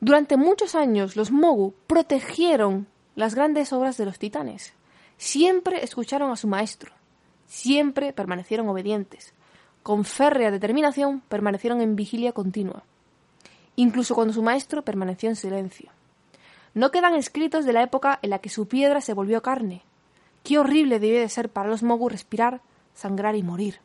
[0.00, 4.72] Durante muchos años los Mogu protegieron las grandes obras de los titanes.
[5.16, 6.92] Siempre escucharon a su maestro,
[7.46, 9.34] siempre permanecieron obedientes.
[9.82, 12.84] Con férrea determinación permanecieron en vigilia continua,
[13.74, 15.90] incluso cuando su maestro permaneció en silencio.
[16.78, 19.82] No quedan escritos de la época en la que su piedra se volvió carne.
[20.44, 22.60] Qué horrible debió de ser para los Mogu respirar,
[22.94, 23.80] sangrar y morir.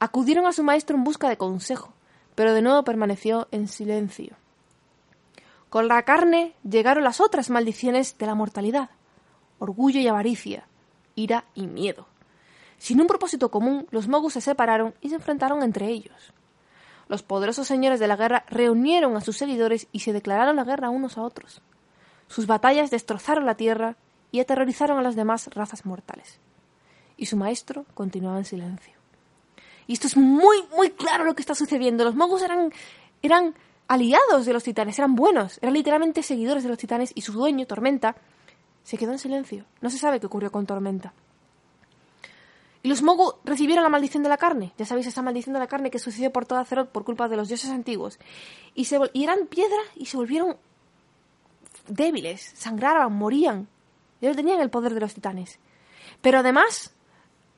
[0.00, 1.92] Acudieron a su maestro en busca de consejo,
[2.34, 4.34] pero de nuevo permaneció en silencio.
[5.70, 8.90] Con la carne llegaron las otras maldiciones de la mortalidad,
[9.60, 10.66] orgullo y avaricia,
[11.14, 12.08] ira y miedo.
[12.76, 16.32] Sin un propósito común, los Mogus se separaron y se enfrentaron entre ellos.
[17.06, 20.90] Los poderosos señores de la guerra reunieron a sus seguidores y se declararon la guerra
[20.90, 21.62] unos a otros.
[22.28, 23.96] Sus batallas destrozaron la tierra
[24.32, 26.38] y aterrorizaron a las demás razas mortales.
[27.16, 28.94] Y su maestro continuaba en silencio.
[29.86, 32.04] Y esto es muy, muy claro lo que está sucediendo.
[32.04, 32.72] Los Mogus eran,
[33.22, 33.54] eran
[33.86, 37.66] aliados de los titanes, eran buenos, eran literalmente seguidores de los titanes y su dueño,
[37.66, 38.16] Tormenta,
[38.82, 39.64] se quedó en silencio.
[39.80, 41.12] No se sabe qué ocurrió con Tormenta.
[42.82, 44.74] Y los Mogu recibieron la maldición de la carne.
[44.76, 47.36] Ya sabéis, esa maldición de la carne que sucedió por toda Azeroth por culpa de
[47.36, 48.18] los dioses antiguos.
[48.74, 50.58] Y, se, y eran piedra y se volvieron
[51.88, 53.68] débiles, sangraban, morían.
[54.20, 55.58] Ellos tenían el poder de los titanes.
[56.22, 56.94] Pero además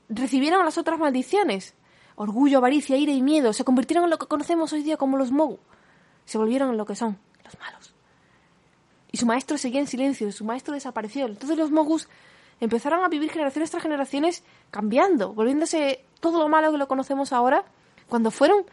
[0.09, 1.75] recibieron las otras maldiciones.
[2.15, 3.53] Orgullo, avaricia, ira y miedo.
[3.53, 5.59] Se convirtieron en lo que conocemos hoy día como los Mogu.
[6.25, 7.93] Se volvieron en lo que son, los malos.
[9.11, 11.27] Y su maestro seguía en silencio, su maestro desapareció.
[11.27, 12.09] Entonces los Mogus
[12.59, 17.63] empezaron a vivir generaciones tras generaciones cambiando, volviéndose todo lo malo que lo conocemos ahora,
[18.09, 18.65] cuando fueron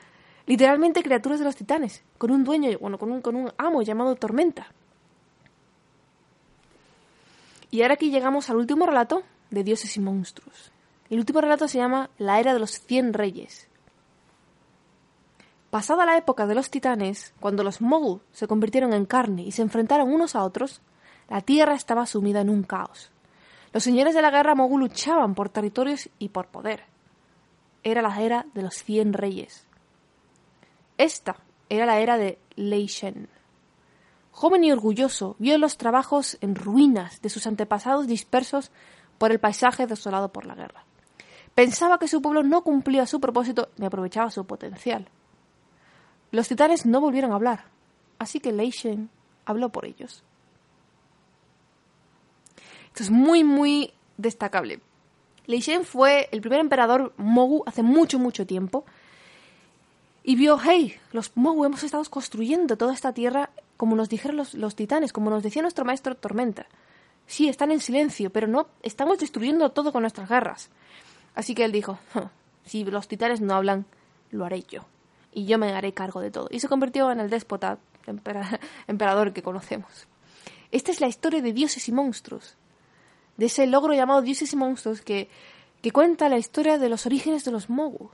[0.47, 4.17] literalmente criaturas de los titanes, con un dueño, bueno, con un, con un amo llamado
[4.17, 4.73] Tormenta.
[7.74, 10.70] Y ahora aquí llegamos al último relato de dioses y monstruos.
[11.10, 13.66] El último relato se llama La Era de los Cien Reyes.
[15.70, 19.62] Pasada la época de los titanes, cuando los Mogul se convirtieron en carne y se
[19.62, 20.82] enfrentaron unos a otros,
[21.28, 23.10] la tierra estaba sumida en un caos.
[23.72, 26.84] Los señores de la guerra Mogul luchaban por territorios y por poder.
[27.82, 29.66] Era la era de los cien reyes.
[30.96, 33.34] Esta era la era de Lei Shen.
[34.35, 38.73] Joven y orgulloso, vio los trabajos en ruinas de sus antepasados dispersos
[39.16, 40.85] por el paisaje desolado por la guerra.
[41.55, 45.07] Pensaba que su pueblo no cumplía su propósito ni aprovechaba su potencial.
[46.33, 47.66] Los titanes no volvieron a hablar,
[48.18, 49.09] así que Lei Shen
[49.44, 50.25] habló por ellos.
[52.88, 54.81] Esto es muy, muy destacable.
[55.47, 58.85] Lei Shen fue el primer emperador Mogu hace mucho, mucho tiempo.
[60.25, 64.54] Y vio, hey, los Mogu hemos estado construyendo toda esta tierra como nos dijeron los,
[64.54, 66.66] los titanes, como nos decía nuestro maestro Tormenta.
[67.26, 70.70] Sí, están en silencio, pero no estamos destruyendo todo con nuestras garras.
[71.34, 71.98] Así que él dijo,
[72.64, 73.87] si los titanes no hablan,
[74.30, 74.84] lo haré yo
[75.34, 76.48] y yo me haré cargo de todo.
[76.50, 77.78] Y se convirtió en el déspota
[78.87, 80.06] emperador que conocemos.
[80.70, 82.56] Esta es la historia de dioses y monstruos,
[83.37, 85.28] de ese logro llamado Dioses y Monstruos que,
[85.82, 88.10] que cuenta la historia de los orígenes de los Mogu.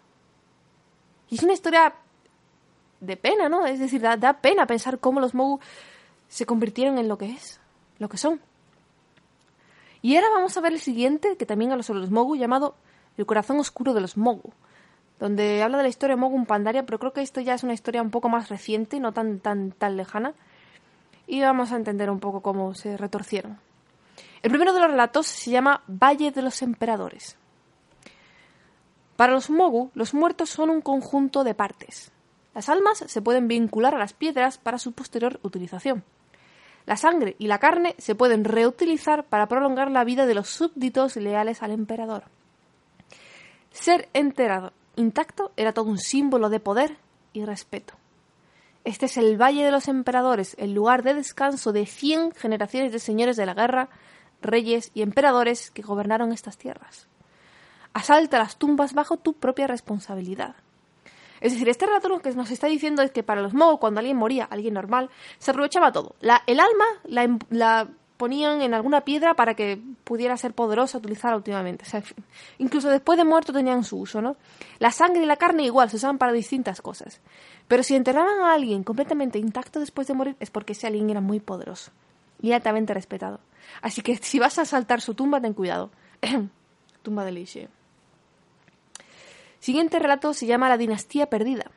[1.28, 1.94] Y es una historia
[3.00, 3.66] de pena, ¿no?
[3.66, 5.60] Es decir, da, pena pensar cómo los Mogu
[6.28, 7.60] se convirtieron en lo que es,
[7.98, 8.40] lo que son.
[10.02, 12.74] Y ahora vamos a ver el siguiente, que también habla sobre los Mogu, llamado
[13.16, 14.52] El corazón oscuro de los Mogu
[15.20, 17.74] donde habla de la historia de Mogun Pandaria, pero creo que esto ya es una
[17.74, 20.32] historia un poco más reciente, no tan, tan, tan lejana.
[21.26, 23.58] Y vamos a entender un poco cómo se retorcieron.
[24.42, 27.36] El primero de los relatos se llama Valle de los Emperadores.
[29.16, 32.10] Para los Mogu, los muertos son un conjunto de partes.
[32.54, 36.04] Las almas se pueden vincular a las piedras para su posterior utilización.
[36.86, 41.16] La sangre y la carne se pueden reutilizar para prolongar la vida de los súbditos
[41.16, 42.24] leales al emperador.
[43.70, 46.96] Ser enterado intacto era todo un símbolo de poder
[47.32, 47.94] y respeto.
[48.84, 52.98] Este es el Valle de los Emperadores, el lugar de descanso de cien generaciones de
[52.98, 53.88] señores de la guerra,
[54.40, 57.06] reyes y emperadores que gobernaron estas tierras.
[57.92, 60.56] Asalta las tumbas bajo tu propia responsabilidad.
[61.40, 64.00] Es decir, este relato lo que nos está diciendo es que para los Mogul, cuando
[64.00, 66.14] alguien moría, alguien normal, se aprovechaba todo.
[66.46, 67.88] El alma la, la
[68.20, 71.86] ponían en alguna piedra para que pudiera ser poderosa utilizarla últimamente.
[72.58, 74.36] incluso después de muerto tenían su uso, ¿no?
[74.78, 77.22] La sangre y la carne igual se usaban para distintas cosas.
[77.66, 81.22] Pero si enterraban a alguien completamente intacto después de morir es porque ese alguien era
[81.22, 81.92] muy poderoso.
[82.42, 83.40] y altamente respetado.
[83.80, 85.90] Así que si vas a saltar su tumba, ten cuidado.
[87.02, 87.46] tumba de Li
[89.60, 91.70] Siguiente relato se llama La dinastía perdida.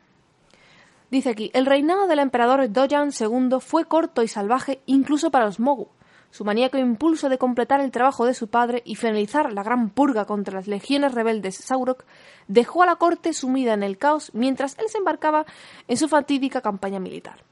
[1.10, 5.60] Dice aquí, el reinado del emperador Dojan II fue corto y salvaje incluso para los
[5.60, 5.88] Mogu.
[6.30, 10.24] Su maníaco impulso de completar el trabajo de su padre y finalizar la gran purga
[10.24, 12.04] contra las legiones rebeldes Saurok
[12.48, 15.44] dejó a la corte sumida en el caos mientras él se embarcaba
[15.86, 17.44] en su fatídica campaña militar.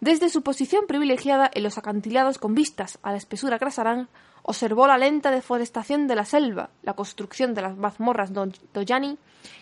[0.00, 4.08] Desde su posición privilegiada en los acantilados con vistas a la espesura Krasarán,
[4.48, 9.18] observó la lenta deforestación de la selva, la construcción de las mazmorras Dojani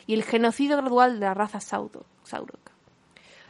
[0.06, 2.04] y el genocidio gradual de la raza Saurok.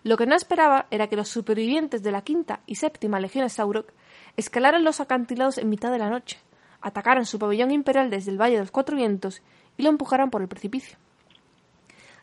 [0.05, 3.91] Lo que no esperaba era que los supervivientes de la quinta y séptima legiones Saurok
[4.37, 6.39] escalaran los acantilados en mitad de la noche,
[6.81, 9.43] atacaran su pabellón imperial desde el Valle de los Cuatro Vientos
[9.77, 10.99] y lo empujaran por el precipicio.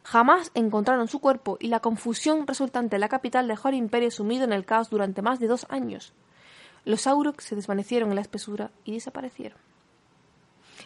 [0.03, 4.45] Jamás encontraron su cuerpo y la confusión resultante en la capital dejó al imperio sumido
[4.45, 6.13] en el caos durante más de dos años.
[6.85, 9.57] Los Saurok se desvanecieron en la espesura y desaparecieron.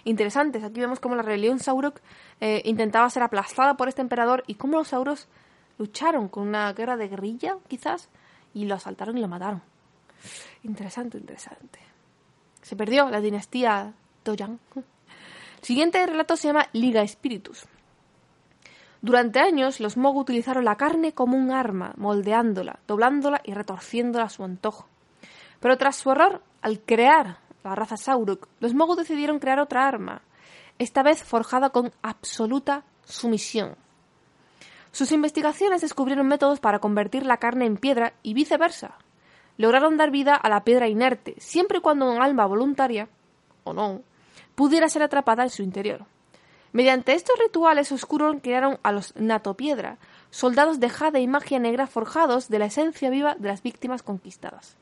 [0.03, 1.99] Interesantes, aquí vemos cómo la rebelión Saurok
[2.41, 5.27] eh, intentaba ser aplastada por este emperador y cómo los Sauros
[5.77, 8.09] lucharon con una guerra de guerrilla, quizás,
[8.53, 9.61] y lo asaltaron y lo mataron.
[10.63, 11.79] Interesante, interesante.
[12.61, 14.59] Se perdió la dinastía Toyan.
[14.75, 14.83] El
[15.61, 17.65] siguiente relato se llama Liga Espíritus.
[19.01, 24.29] Durante años, los Mogu utilizaron la carne como un arma, moldeándola, doblándola y retorciéndola a
[24.29, 24.87] su antojo.
[25.59, 30.21] Pero tras su error, al crear la raza Sauruk, los Mogu decidieron crear otra arma,
[30.77, 33.75] esta vez forjada con absoluta sumisión.
[34.91, 38.95] Sus investigaciones descubrieron métodos para convertir la carne en piedra y viceversa.
[39.57, 43.09] Lograron dar vida a la piedra inerte, siempre y cuando un alma voluntaria,
[43.63, 44.01] o no,
[44.55, 46.05] pudiera ser atrapada en su interior.
[46.71, 49.97] Mediante estos rituales oscuros crearon a los Natopiedra,
[50.29, 54.77] soldados de jade y magia negra forjados de la esencia viva de las víctimas conquistadas.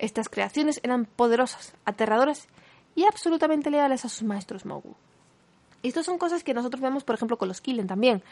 [0.00, 2.48] Estas creaciones eran poderosas, aterradoras
[2.94, 4.96] y absolutamente leales a sus maestros Mogu.
[5.82, 8.22] Estas son cosas que nosotros vemos, por ejemplo, con los Killen también.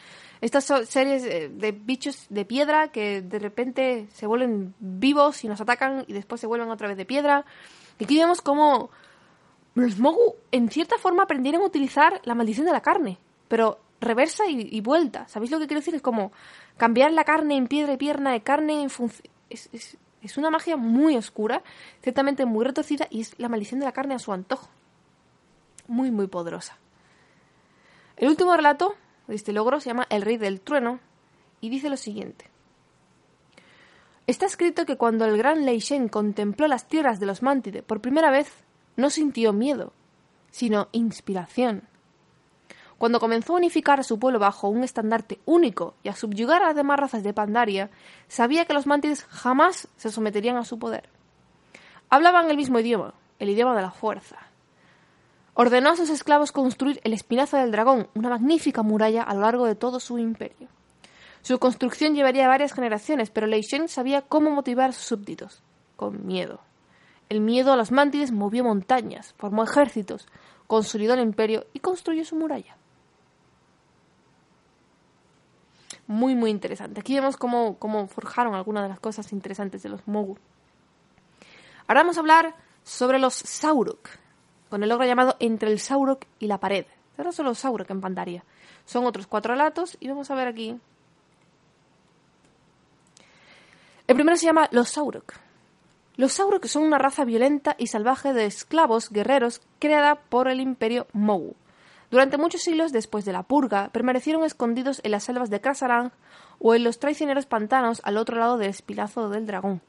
[0.41, 6.05] Estas series de bichos de piedra que de repente se vuelven vivos y nos atacan
[6.07, 7.45] y después se vuelven otra vez de piedra.
[7.97, 8.89] Y aquí vemos cómo
[9.73, 14.47] los Mogu, en cierta forma, aprendieron a utilizar la maldición de la carne, pero reversa
[14.47, 15.27] y, vuelta.
[15.27, 15.95] ¿Sabéis lo que quiero decir?
[15.95, 16.31] Es como
[16.77, 19.31] cambiar la carne en piedra y pierna de carne en función...
[20.21, 21.63] es una magia muy oscura,
[22.01, 24.69] ciertamente muy retorcida, y es la maldición de la carne a su antojo.
[25.87, 26.77] Muy, muy poderosa.
[28.17, 28.95] El último relato
[29.27, 30.99] de este logro se llama El Rey del Trueno
[31.61, 32.49] y dice lo siguiente.
[34.27, 38.01] Está escrito que cuando el gran Lei Shen contempló las tierras de los Mántide por
[38.01, 38.51] primera vez,
[38.95, 39.93] no sintió miedo,
[40.51, 41.87] sino inspiración.
[42.99, 46.67] Cuando comenzó a unificar a su pueblo bajo un estandarte único y a subyugar a
[46.67, 47.89] las demás razas de Pandaria,
[48.27, 51.07] sabía que los Mántides jamás se someterían a su poder.
[52.09, 54.35] Hablaban el mismo idioma, el idioma de la fuerza.
[55.53, 59.65] Ordenó a sus esclavos construir el Espinazo del Dragón, una magnífica muralla a lo largo
[59.65, 60.67] de todo su imperio.
[61.41, 65.63] Su construcción llevaría varias generaciones, pero Lei Shen sabía cómo motivar a sus súbditos,
[65.95, 66.59] con miedo.
[67.29, 70.27] El miedo a los mántides movió montañas, formó ejércitos,
[70.67, 72.75] consolidó el imperio y construyó su muralla.
[76.09, 76.99] Muy, muy interesante.
[76.99, 80.39] Aquí vemos cómo, cómo forjaron algunas de las cosas interesantes de los Mogu.
[81.85, 84.09] Ahora vamos a hablar sobre los Sauruk,
[84.71, 86.87] con el logro llamado Entre el Saurok y la pared.
[87.15, 88.43] Pero son los Saurok en Pandaria.
[88.85, 90.79] Son otros cuatro relatos y vamos a ver aquí.
[94.07, 95.35] El primero se llama Los Saurok.
[96.15, 101.05] Los Saurok son una raza violenta y salvaje de esclavos guerreros creada por el imperio
[101.13, 101.55] Mou.
[102.11, 106.11] Durante muchos siglos después de la purga, permanecieron escondidos en las selvas de Krasarang
[106.59, 109.81] o en los traicioneros pantanos al otro lado del espilazo del dragón.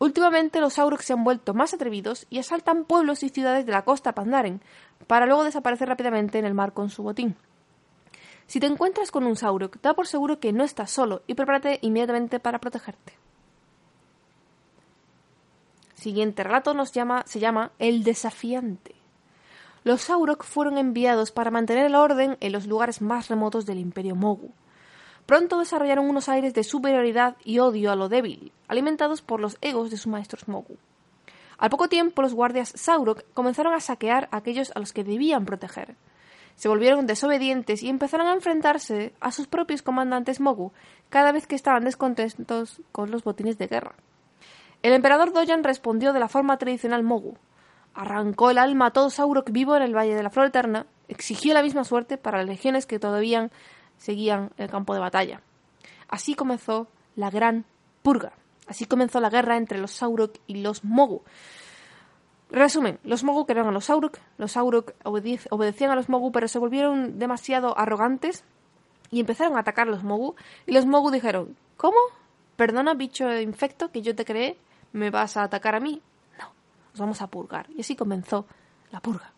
[0.00, 3.82] Últimamente los Saurok se han vuelto más atrevidos y asaltan pueblos y ciudades de la
[3.82, 4.60] costa Pandaren,
[5.06, 7.36] para luego desaparecer rápidamente en el mar con su botín.
[8.46, 11.78] Si te encuentras con un Saurok, da por seguro que no estás solo y prepárate
[11.82, 13.12] inmediatamente para protegerte.
[15.94, 18.97] Siguiente relato nos llama, se llama El desafiante.
[19.84, 24.14] Los Saurok fueron enviados para mantener el orden en los lugares más remotos del Imperio
[24.14, 24.52] Mogu.
[25.26, 29.90] Pronto desarrollaron unos aires de superioridad y odio a lo débil, alimentados por los egos
[29.90, 30.76] de sus maestros Mogu.
[31.58, 35.44] Al poco tiempo, los guardias Saurok comenzaron a saquear a aquellos a los que debían
[35.44, 35.96] proteger.
[36.54, 40.72] Se volvieron desobedientes y empezaron a enfrentarse a sus propios comandantes Mogu
[41.08, 43.94] cada vez que estaban descontentos con los botines de guerra.
[44.82, 47.36] El emperador Doyan respondió de la forma tradicional Mogu.
[47.98, 51.52] Arrancó el alma a todo Saurok vivo en el Valle de la Flor Eterna, exigió
[51.52, 53.50] la misma suerte para las legiones que todavía
[53.96, 55.40] seguían el campo de batalla.
[56.08, 56.86] Así comenzó
[57.16, 57.64] la Gran
[58.02, 58.34] Purga,
[58.68, 61.22] Así comenzó la guerra entre los Saurok y los Mogu.
[62.50, 66.60] Resumen, los Mogu querían a los Saurok, los Saurok obedecían a los Mogu, pero se
[66.60, 68.44] volvieron demasiado arrogantes
[69.10, 70.36] y empezaron a atacar a los Mogu.
[70.66, 71.96] Y los Mogu dijeron, ¿cómo?
[72.56, 74.56] Perdona, bicho infecto, que yo te creé,
[74.92, 76.00] ¿me vas a atacar a mí?
[76.98, 77.68] Vamos a purgar.
[77.70, 78.46] Y así comenzó
[78.90, 79.32] la purga.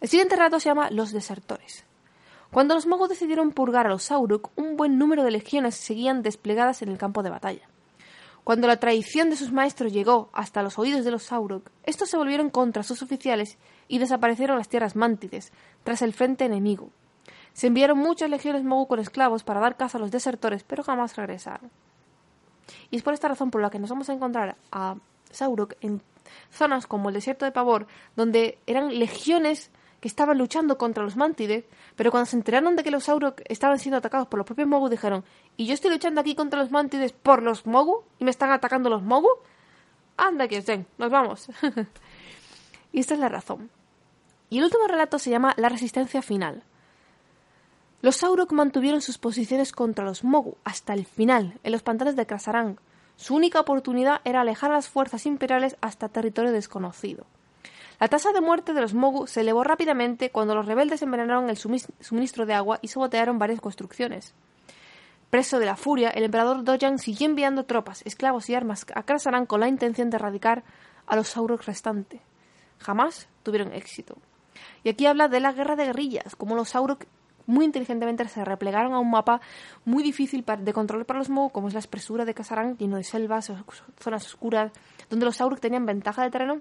[0.00, 1.84] El siguiente relato se llama Los desertores.
[2.50, 6.82] Cuando los Mogu decidieron purgar a los Sauruk, un buen número de legiones seguían desplegadas
[6.82, 7.68] en el campo de batalla.
[8.44, 12.16] Cuando la traición de sus maestros llegó hasta los oídos de los Sauruk, estos se
[12.16, 15.52] volvieron contra sus oficiales y desaparecieron las tierras mántides,
[15.84, 16.90] tras el frente enemigo.
[17.52, 21.16] Se enviaron muchas legiones Mogu con esclavos para dar caza a los desertores, pero jamás
[21.16, 21.70] regresaron.
[22.90, 24.96] Y es por esta razón por la que nos vamos a encontrar a
[25.32, 26.02] Sauruk en
[26.50, 29.70] zonas como el desierto de Pavor, donde eran legiones
[30.00, 31.64] que estaban luchando contra los Mántides,
[31.94, 34.88] pero cuando se enteraron de que los Saurok estaban siendo atacados por los propios Mogu,
[34.88, 35.24] dijeron,
[35.56, 38.02] ¿y yo estoy luchando aquí contra los Mántides por los Mogu?
[38.18, 39.28] ¿Y me están atacando los Mogu?
[40.16, 41.48] Anda que estén, nos vamos.
[42.92, 43.70] y esta es la razón.
[44.50, 46.64] Y el último relato se llama La resistencia final.
[48.02, 52.26] Los Saurok mantuvieron sus posiciones contra los Mogu hasta el final, en los pantanos de
[52.26, 52.76] Krasarang.
[53.16, 57.26] Su única oportunidad era alejar las fuerzas imperiales hasta territorio desconocido.
[58.00, 61.56] La tasa de muerte de los Mogu se elevó rápidamente cuando los rebeldes envenenaron el
[61.56, 64.34] suministro de agua y sabotearon varias construcciones.
[65.30, 69.46] Preso de la furia, el emperador Dojang siguió enviando tropas, esclavos y armas a Krasaran
[69.46, 70.64] con la intención de erradicar
[71.06, 72.20] a los Saurok restantes.
[72.78, 74.18] Jamás tuvieron éxito.
[74.84, 77.04] Y aquí habla de la guerra de guerrillas, como los Saurok
[77.46, 79.40] muy inteligentemente se replegaron a un mapa
[79.84, 83.04] muy difícil de controlar para los Mogu, como es la espesura de Kasarán, lleno de
[83.04, 83.52] selvas,
[83.98, 84.72] zonas oscuras,
[85.10, 86.60] donde los Saurok tenían ventaja de terreno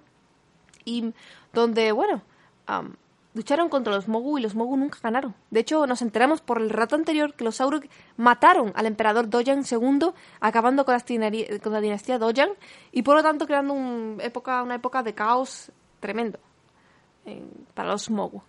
[0.86, 1.14] y
[1.54, 2.22] donde, bueno,
[3.34, 5.36] lucharon contra los Mogu y los Mogu nunca ganaron.
[5.50, 7.86] De hecho, nos enteramos por el rato anterior que los Sauruk
[8.18, 12.50] mataron al emperador Dojan II, acabando con la, dinastía Dojan
[12.92, 14.24] y por lo tanto creando una
[14.76, 16.40] época de caos tremendo
[17.74, 18.42] para los Mogu.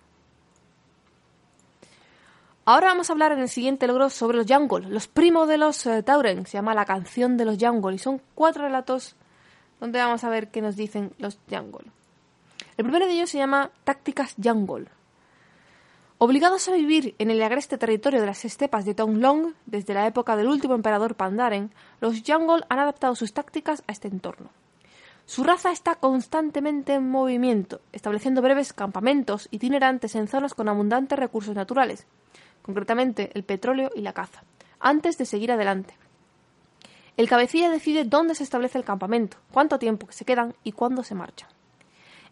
[2.64, 5.84] Ahora vamos a hablar en el siguiente logro sobre los Yangol, los primos de los
[5.84, 6.46] eh, Tauren.
[6.46, 9.16] Se llama La canción de los Yangol y son cuatro relatos
[9.80, 11.86] donde vamos a ver qué nos dicen los Yangol.
[12.76, 14.88] El primero de ellos se llama Tácticas Yangol.
[16.18, 20.36] Obligados a vivir en el agreste territorio de las estepas de Tonglong desde la época
[20.36, 24.50] del último emperador Pandaren, los Yangol han adaptado sus tácticas a este entorno.
[25.26, 31.56] Su raza está constantemente en movimiento, estableciendo breves campamentos itinerantes en zonas con abundantes recursos
[31.56, 32.06] naturales,
[32.62, 34.44] concretamente el petróleo y la caza,
[34.80, 35.94] antes de seguir adelante.
[37.16, 41.14] El cabecilla decide dónde se establece el campamento, cuánto tiempo se quedan y cuándo se
[41.14, 41.48] marchan.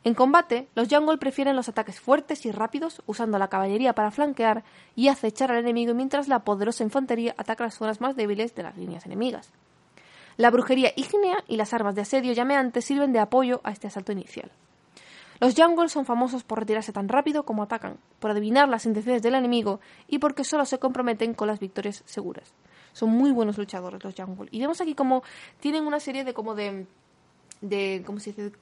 [0.03, 4.65] En combate, los Yangol prefieren los ataques fuertes y rápidos, usando la caballería para flanquear
[4.97, 8.79] y acechar al enemigo mientras la poderosa infantería ataca las zonas más débiles de las
[8.79, 9.53] líneas enemigas.
[10.39, 14.13] La brujería ígnea y las armas de asedio llameantes sirven de apoyo a este asalto
[14.13, 14.51] inicial.
[15.41, 19.35] Los Yangol son famosos por retirarse tan rápido como atacan, por adivinar las intenciones del
[19.35, 22.53] enemigo y porque solo se comprometen con las victorias seguras.
[22.93, 24.49] Son muy buenos luchadores los Yangol.
[24.51, 25.23] Y vemos aquí como
[25.59, 26.87] tienen una serie de como de
[27.63, 28.53] de ¿cómo se dice?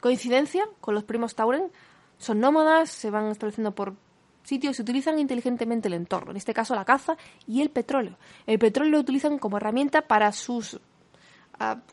[0.00, 1.70] coincidencia con los primos Tauren.
[2.18, 3.94] Son nómadas, se van estableciendo por
[4.42, 7.16] sitios y utilizan inteligentemente el entorno, en este caso la caza
[7.46, 8.16] y el petróleo.
[8.46, 10.78] El petróleo lo utilizan como herramienta para sus uh,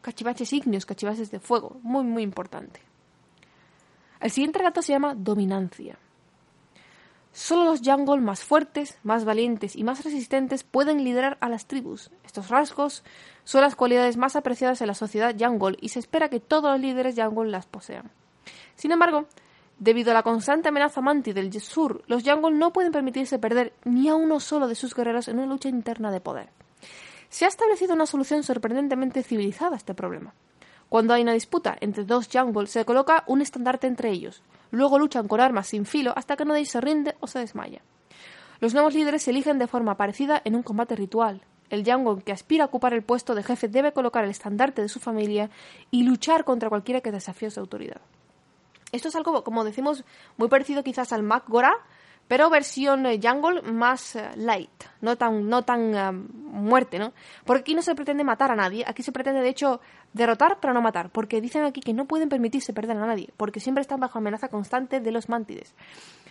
[0.01, 2.79] cachivaches ígneos, cachivaches de fuego, muy muy importante.
[4.25, 5.99] El siguiente relato se llama Dominancia.
[7.31, 12.09] Solo los Yangol más fuertes, más valientes y más resistentes pueden liderar a las tribus.
[12.25, 13.03] Estos rasgos
[13.43, 16.81] son las cualidades más apreciadas en la sociedad Yangol y se espera que todos los
[16.81, 18.09] líderes Yangol las posean.
[18.73, 19.27] Sin embargo,
[19.77, 24.09] debido a la constante amenaza manti del sur, los Yangol no pueden permitirse perder ni
[24.09, 26.49] a uno solo de sus guerreros en una lucha interna de poder.
[27.29, 30.33] Se ha establecido una solución sorprendentemente civilizada a este problema.
[30.89, 34.41] Cuando hay una disputa entre dos Yangol, se coloca un estandarte entre ellos.
[34.71, 37.39] Luego luchan con armas sin filo hasta que uno de ellos se rinde o se
[37.39, 37.81] desmaya.
[38.59, 41.41] Los nuevos líderes se eligen de forma parecida en un combate ritual.
[41.69, 44.89] El Yangon que aspira a ocupar el puesto de jefe debe colocar el estandarte de
[44.89, 45.49] su familia
[45.91, 48.01] y luchar contra cualquiera que desafíe su autoridad.
[48.91, 50.05] Esto es algo, como decimos,
[50.37, 51.73] muy parecido quizás al Mac Gora,
[52.27, 57.13] pero versión eh, jungle más eh, light, no tan, no tan eh, muerte, ¿no?
[57.45, 59.81] Porque aquí no se pretende matar a nadie, aquí se pretende de hecho
[60.13, 63.59] derrotar pero no matar, porque dicen aquí que no pueden permitirse perder a nadie, porque
[63.59, 65.75] siempre están bajo amenaza constante de los mántides.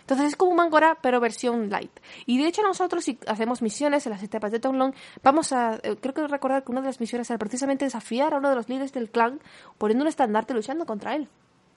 [0.01, 1.99] Entonces es como un Mangora, pero versión light.
[2.27, 4.93] Y de hecho nosotros si hacemos misiones en las estepas de Tonglong,
[5.23, 8.49] vamos a, creo que recordar que una de las misiones era precisamente desafiar a uno
[8.49, 9.39] de los líderes del clan
[9.79, 11.27] poniendo un estandarte luchando contra él.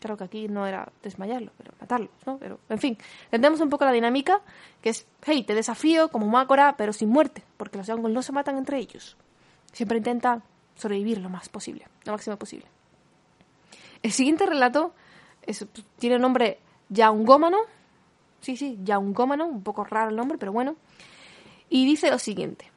[0.01, 2.39] Claro que aquí no era desmayarlo, pero matarlo, ¿no?
[2.39, 4.41] Pero, en fin, entendemos un poco la dinámica,
[4.81, 8.33] que es, hey, te desafío como Makora, pero sin muerte, porque los Yangol no se
[8.33, 9.17] matan entre ellos.
[9.73, 10.43] Siempre intenta
[10.77, 12.67] sobrevivir lo más posible, lo máximo posible.
[14.03, 14.95] El siguiente relato
[15.99, 17.59] tiene el nombre Yaungómano.
[18.41, 20.77] Sí, sí, Yaungómano, un poco raro el nombre, pero bueno.
[21.69, 22.71] Y dice lo siguiente.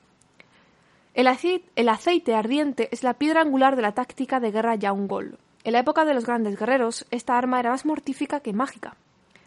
[1.13, 5.37] El aceite, el aceite ardiente es la piedra angular de la táctica de guerra Yaungol.
[5.63, 8.95] En la época de los grandes guerreros, esta arma era más mortífica que mágica.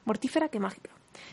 [0.05, 0.91] Mortífera que mágica.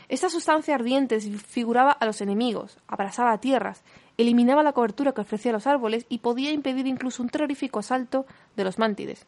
[0.08, 3.82] Esta sustancia ardiente figuraba a los enemigos, abrasaba tierras,
[4.16, 8.26] eliminaba la cobertura que ofrecía los árboles y podía impedir incluso un terrorífico asalto
[8.56, 9.26] de los mántides.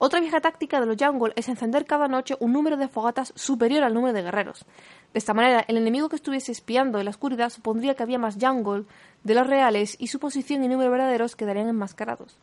[0.00, 3.82] Otra vieja táctica de los Jungle es encender cada noche un número de fogatas superior
[3.82, 4.64] al número de guerreros.
[5.12, 8.36] De esta manera, el enemigo que estuviese espiando en la oscuridad supondría que había más
[8.40, 8.84] Jungle
[9.24, 12.38] de los reales y su posición y número verdaderos quedarían enmascarados.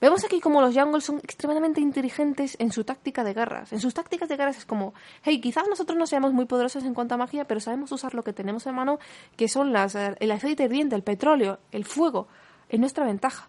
[0.00, 3.72] Vemos aquí como los Jungle son extremadamente inteligentes en su táctica de guerras.
[3.72, 4.92] En sus tácticas de guerras es como,
[5.22, 8.22] hey, quizás nosotros no seamos muy poderosos en cuanto a magia, pero sabemos usar lo
[8.22, 8.98] que tenemos en mano,
[9.36, 12.28] que son las, el aceite hirviente, el petróleo, el fuego,
[12.68, 13.48] en nuestra ventaja.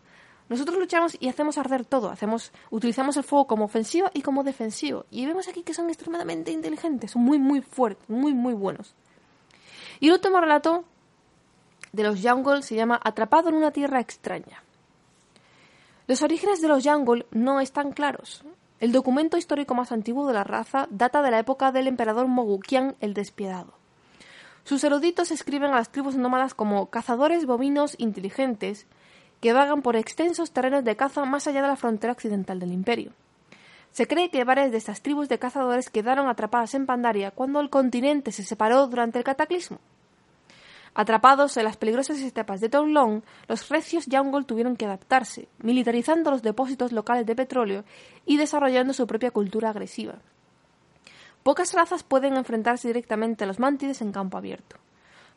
[0.50, 5.06] Nosotros luchamos y hacemos arder todo, hacemos, utilizamos el fuego como ofensivo y como defensivo.
[5.12, 8.96] Y vemos aquí que son extremadamente inteligentes, son muy, muy fuertes, muy, muy buenos.
[10.00, 10.86] Y el último relato
[11.92, 14.64] de los Jungle se llama Atrapado en una tierra extraña.
[16.08, 18.46] Los orígenes de los Jungle no están claros.
[18.80, 22.96] El documento histórico más antiguo de la raza data de la época del emperador Mogukian
[23.02, 23.74] el Despiadado.
[24.64, 28.88] Sus eruditos escriben a las tribus nómadas como cazadores bovinos inteligentes
[29.42, 33.12] que vagan por extensos terrenos de caza más allá de la frontera occidental del imperio.
[33.92, 37.70] Se cree que varias de estas tribus de cazadores quedaron atrapadas en Pandaria cuando el
[37.70, 39.80] continente se separó durante el cataclismo.
[41.00, 46.42] Atrapados en las peligrosas estepas de Toulon, los recios Yangol tuvieron que adaptarse, militarizando los
[46.42, 47.84] depósitos locales de petróleo
[48.26, 50.16] y desarrollando su propia cultura agresiva.
[51.44, 54.78] Pocas razas pueden enfrentarse directamente a los mántides en campo abierto.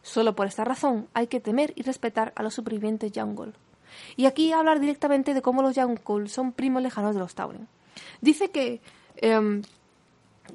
[0.00, 3.52] Solo por esta razón hay que temer y respetar a los supervivientes Yangol.
[4.16, 7.68] Y aquí hablar directamente de cómo los Yangol son primos lejanos de los Tauren.
[8.22, 8.50] Dice
[9.16, 9.61] em,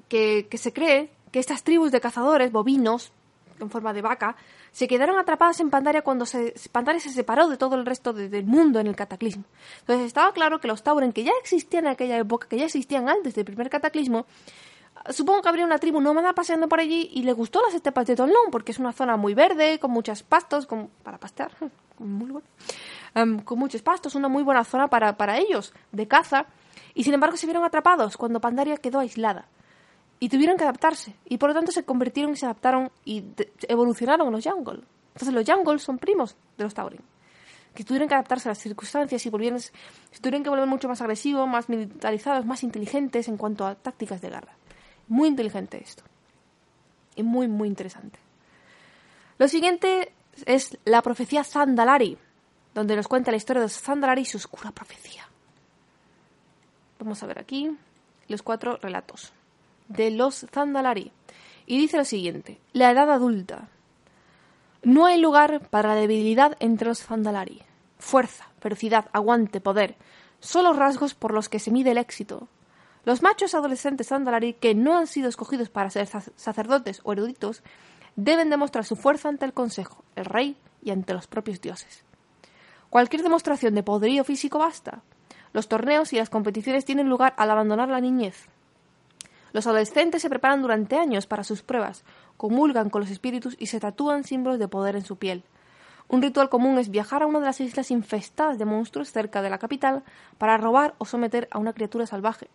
[0.09, 3.11] que, que, se cree que estas tribus de cazadores bovinos,
[3.59, 4.35] en forma de vaca,
[4.71, 6.25] se quedaron atrapadas en Pandaria cuando
[6.71, 9.43] Pandaria se separó de todo el resto del mundo en el cataclismo.
[9.81, 13.09] Entonces estaba claro que los Tauren, que ya existían en aquella época, que ya existían
[13.09, 14.25] antes del primer cataclismo,
[15.09, 18.15] supongo que habría una tribu nómada paseando por allí y le gustó las estepas de
[18.15, 20.67] Tonlón porque es una zona muy verde, con muchos pastos,
[21.03, 21.51] para pastear.
[23.17, 26.47] Em, con muchos pastos, una muy buena zona para, para ellos, de caza,
[26.93, 29.45] y sin embargo se vieron atrapados cuando Pandaria quedó aislada.
[30.19, 33.23] Y tuvieron que adaptarse, y por lo tanto se convirtieron y se adaptaron y
[33.67, 34.81] evolucionaron los Jungle.
[35.13, 37.01] Entonces los Jungle son primos de los Tauren,
[37.73, 39.59] que tuvieron que adaptarse a las circunstancias y volvieron,
[40.21, 44.29] tuvieron que volver mucho más agresivos, más militarizados, más inteligentes en cuanto a tácticas de
[44.29, 44.55] guerra.
[45.07, 46.03] Muy inteligente esto.
[47.15, 48.19] Y muy, muy interesante.
[49.37, 50.13] Lo siguiente
[50.45, 52.17] es la profecía Zandalari
[52.75, 55.27] donde nos cuenta la historia de Zandalari y su oscura profecía.
[56.99, 57.71] Vamos a ver aquí
[58.27, 59.31] los cuatro relatos
[59.87, 61.11] de los Zandalari.
[61.65, 63.69] Y dice lo siguiente: La edad adulta.
[64.83, 67.61] No hay lugar para la debilidad entre los Zandalari.
[67.97, 69.95] Fuerza, ferocidad, aguante, poder.
[70.39, 72.47] Son los rasgos por los que se mide el éxito.
[73.03, 77.63] Los machos adolescentes Zandalari que no han sido escogidos para ser sacerdotes o eruditos
[78.15, 82.03] deben demostrar su fuerza ante el consejo, el rey y ante los propios dioses.
[82.89, 85.01] Cualquier demostración de poderío físico basta.
[85.53, 88.47] Los torneos y las competiciones tienen lugar al abandonar la niñez.
[89.55, 92.03] Los adolescentes se preparan durante años para sus pruebas,
[92.35, 95.45] comulgan con los espíritus y se tatúan símbolos de poder en su piel.
[96.09, 99.49] Un ritual común es viajar a una de las islas infestadas de monstruos cerca de
[99.49, 100.03] la capital
[100.37, 102.49] para robar o someter a una criatura salvaje.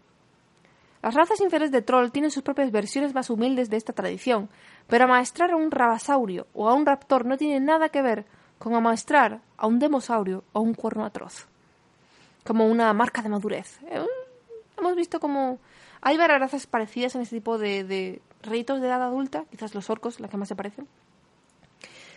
[1.03, 4.51] Las razas inferiores de troll tienen sus propias versiones más humildes de esta tradición,
[4.87, 8.27] pero amaestrar a un rabasaurio o a un raptor no tiene nada que ver
[8.59, 11.47] con amaestrar a un demosaurio o un cuerno atroz,
[12.45, 13.81] como una marca de madurez.
[13.85, 14.05] Eh,
[14.77, 15.61] hemos visto como
[16.03, 19.91] hay varias razas parecidas en este tipo de, de ritos de edad adulta, quizás los
[19.91, 20.89] orcos, la que más se parecen.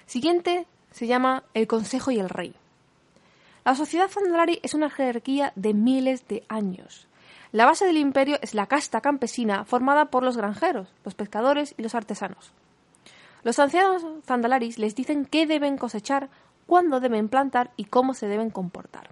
[0.05, 2.55] Siguiente se llama el Consejo y el Rey.
[3.65, 7.07] La sociedad Zandalari es una jerarquía de miles de años.
[7.53, 11.83] La base del imperio es la casta campesina formada por los granjeros, los pescadores y
[11.83, 12.51] los artesanos.
[13.43, 16.29] Los ancianos zandalaris les dicen qué deben cosechar,
[16.65, 19.11] cuándo deben plantar y cómo se deben comportar.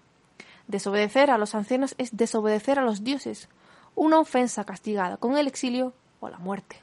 [0.67, 3.47] Desobedecer a los ancianos es desobedecer a los dioses,
[3.95, 6.77] una ofensa castigada con el exilio o la muerte.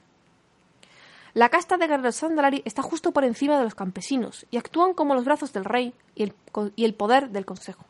[1.35, 5.15] La casta de guerreros Sandalari está justo por encima de los campesinos y actúan como
[5.15, 7.85] los brazos del rey y el, poder del consejo.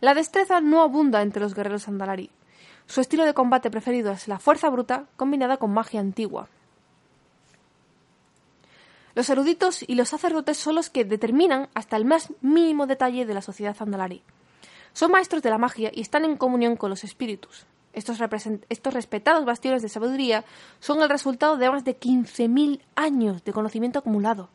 [0.00, 2.30] La destreza no abunda entre los guerreros Sandalari.
[2.86, 6.48] Su estilo de combate preferido es la fuerza bruta combinada con magia antigua.
[9.14, 13.32] Los eruditos y los sacerdotes son los que determinan hasta el más mínimo detalle de
[13.32, 14.22] la sociedad Zandalari.
[14.92, 17.64] Son maestros de la magia y están en comunión con los espíritus.
[17.96, 18.18] Estos,
[18.94, 20.44] respetados bastiones de sabiduría
[20.80, 24.50] son el resultado de más de 15.000 años de conocimiento acumulado.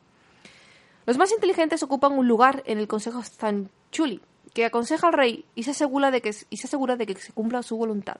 [1.07, 4.21] Los más inteligentes ocupan un lugar en el Consejo Zanchuli,
[4.53, 7.33] que aconseja al rey y se asegura de que, y se, asegura de que se
[7.33, 8.17] cumpla su voluntad.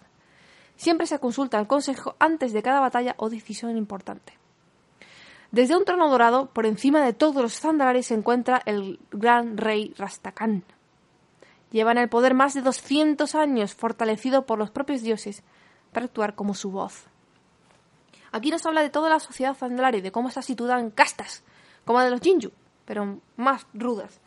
[0.76, 4.40] Siempre se consulta al consejo antes de cada batalla o decisión importante.
[5.52, 9.94] Desde un trono dorado, por encima de todos los Zandalares, se encuentra el gran rey
[9.98, 10.64] Rastakhan.
[11.72, 15.44] Llevan el poder más de 200 años, fortalecido por los propios dioses,
[15.92, 17.06] para actuar como su voz.
[18.32, 21.44] Aquí nos habla de toda la sociedad Zandalari, de cómo está situada en castas,
[21.86, 22.52] como la de los Jinju,
[22.86, 24.20] pero más rudas.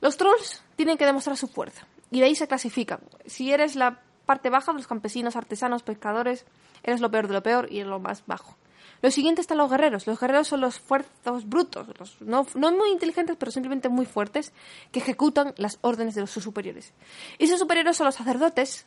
[0.00, 3.00] Los trolls tienen que demostrar su fuerza, y de ahí se clasifican.
[3.26, 6.44] Si eres la parte baja de los campesinos, artesanos, pescadores,
[6.82, 8.56] eres lo peor de lo peor y eres lo más bajo.
[9.02, 10.06] Lo siguiente están los guerreros.
[10.06, 11.86] Los guerreros son los fuerzos brutos,
[12.20, 14.52] no, muy inteligentes, pero simplemente muy fuertes,
[14.92, 16.92] que ejecutan las órdenes de sus superiores.
[17.38, 18.86] Y esos superiores son los sacerdotes,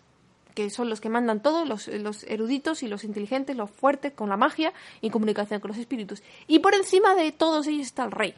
[0.56, 4.38] que son los que mandan todo, los, eruditos y los inteligentes, los fuertes con la
[4.38, 6.24] magia y comunicación con los espíritus.
[6.48, 8.36] Y por encima de todos ellos está el rey,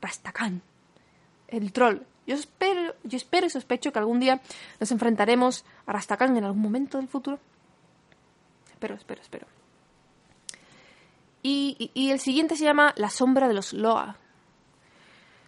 [0.00, 0.62] Rastakhan,
[1.48, 1.98] el troll.
[2.26, 4.40] Yo espero, yo espero y sospecho que algún día
[4.78, 7.40] nos enfrentaremos a Rastakhan en algún momento del futuro.
[8.72, 9.59] Espero, espero, espero.
[11.42, 14.16] Y, el siguiente se llama La sombra de los Loa.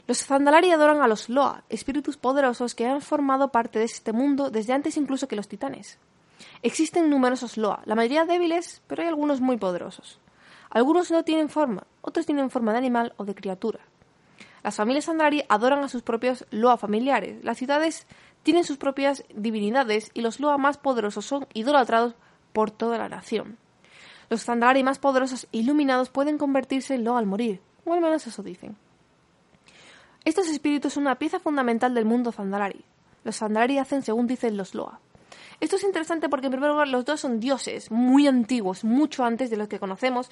[0.07, 4.51] Los Zandalari adoran a los Loa, espíritus poderosos que han formado parte de este mundo
[4.51, 5.99] desde antes incluso que los titanes.
[6.63, 10.19] Existen numerosos Loa, la mayoría débiles, pero hay algunos muy poderosos.
[10.71, 13.81] Algunos no tienen forma, otros tienen forma de animal o de criatura.
[14.63, 17.45] Las familias Zandalari adoran a sus propios Loa familiares.
[17.45, 18.07] Las ciudades
[18.43, 22.15] tienen sus propias divinidades y los Loa más poderosos son idolatrados
[22.53, 23.59] por toda la nación.
[24.33, 28.27] Los Zandalari más poderosos e iluminados pueden convertirse en Loa al morir, o al menos
[28.27, 28.79] eso dicen.
[30.25, 32.83] Estos espíritus son una pieza fundamental del mundo Zandalari.
[33.25, 35.01] Los Zandalari hacen según dicen los Loa.
[35.61, 39.51] Esto es interesante porque en primer lugar los dos son dioses muy antiguos, mucho antes
[39.51, 40.31] de los que conocemos,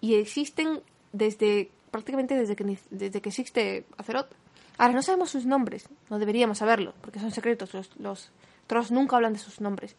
[0.00, 0.80] y existen
[1.12, 4.32] desde prácticamente desde que, desde que existe Azeroth.
[4.78, 9.34] Ahora no sabemos sus nombres, no deberíamos saberlo, porque son secretos, los, los nunca hablan
[9.34, 9.96] de sus nombres.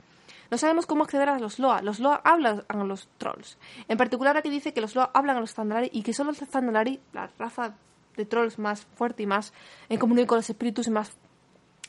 [0.52, 1.82] No sabemos cómo acceder a los Loa.
[1.82, 3.58] Los Loa hablan a los trolls.
[3.88, 6.38] En particular aquí dice que los Loa hablan a los Zandalari y que son los
[6.38, 7.76] Zandalari, la raza
[8.16, 9.54] de trolls más fuerte y más
[9.90, 11.18] en comunión con los espíritus y más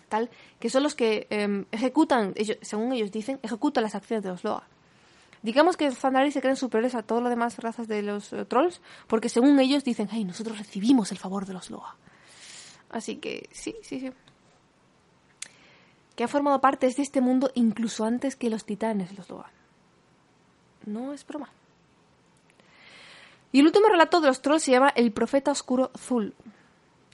[0.09, 4.30] tal, que son los que em, ejecutan, ellos, según ellos dicen, ejecutan las acciones de
[4.30, 4.64] los Loa.
[5.42, 8.44] Digamos que los Zandalari se creen superiores a todas las demás razas de los eh,
[8.44, 11.96] trolls, porque según ellos dicen, hey, nosotros recibimos el favor de los Loa.
[12.90, 14.12] Así que sí, sí, sí
[16.17, 19.51] que ha formado parte de este mundo incluso antes que los titanes los Loa.
[20.87, 21.51] No es broma.
[23.53, 26.35] Y el último relato de los trolls se llama El Profeta Oscuro Zul.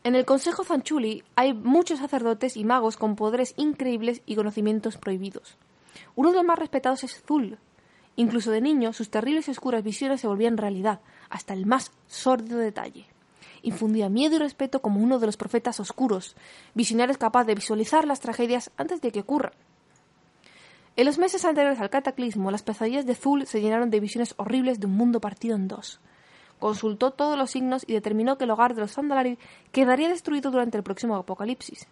[0.05, 5.57] En el Consejo Zanchuli hay muchos sacerdotes y magos con poderes increíbles y conocimientos prohibidos.
[6.17, 7.59] Uno de los más respetados es Zul.
[8.17, 11.01] Incluso de niño, sus terribles y oscuras visiones se volvían realidad,
[11.31, 13.12] hasta el más sórdido detalle
[13.63, 16.37] infundía miedo y respeto como uno de los profetas oscuros,
[16.75, 19.53] visionarios capaz de visualizar las tragedias antes de que ocurran.
[20.95, 24.79] En los meses anteriores al cataclismo, las pesadillas de Zul se llenaron de visiones horribles
[24.79, 26.01] de un mundo partido en dos.
[26.59, 29.39] Consultó todos los signos y determinó que el hogar de los Zandalari
[29.73, 31.89] quedaría destruido durante el próximo apocalipsis.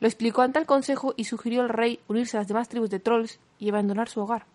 [0.00, 3.00] Lo explicó ante el consejo y sugirió al rey unirse a las demás tribus de
[3.00, 4.46] trolls y abandonar su hogar.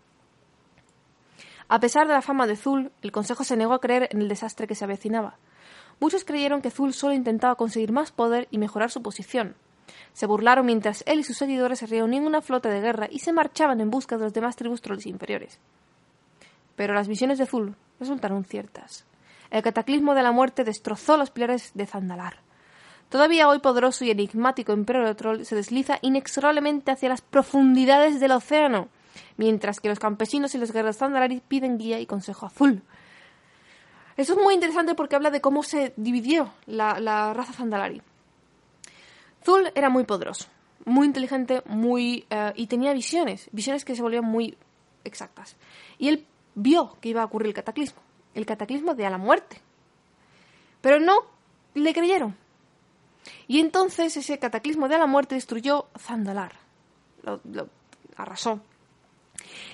[1.70, 4.28] A pesar de la fama de Zul, el consejo se negó a creer en el
[4.28, 5.38] desastre que se avecinaba.
[6.04, 9.56] Muchos creyeron que Zul solo intentaba conseguir más poder y mejorar su posición.
[10.12, 13.32] Se burlaron mientras él y sus seguidores se reunían una flota de guerra y se
[13.32, 15.62] marchaban en busca de los demás tribus trolls inferiores.
[16.76, 19.06] Pero las visiones de Zul resultaron ciertas.
[19.49, 22.39] El cataclismo de la muerte destrozó los pilares de Zandalar.
[23.08, 28.34] Todavía hoy poderoso y enigmático imperio de troll se desliza inexorablemente hacia las profundidades del
[28.34, 28.89] océano,
[29.38, 32.84] mientras que los campesinos y los guerreros Zandalari piden guía y consejo azul.
[34.16, 38.01] Eso es muy interesante porque habla de cómo se dividió la, raza Zandalari.
[39.43, 40.47] Zul era muy poderoso,
[40.86, 44.57] muy inteligente, muy eh, y tenía visiones, visiones que se volvían muy
[45.03, 45.55] exactas.
[45.97, 48.01] Y él vio que iba a ocurrir el cataclismo,
[48.36, 49.61] el cataclismo de a la muerte.
[50.82, 51.14] Pero no
[51.74, 52.36] le creyeron.
[53.47, 56.53] Y entonces ese cataclismo de a la muerte destruyó Zandalar.
[57.24, 57.70] Lo
[58.16, 58.61] arrasó.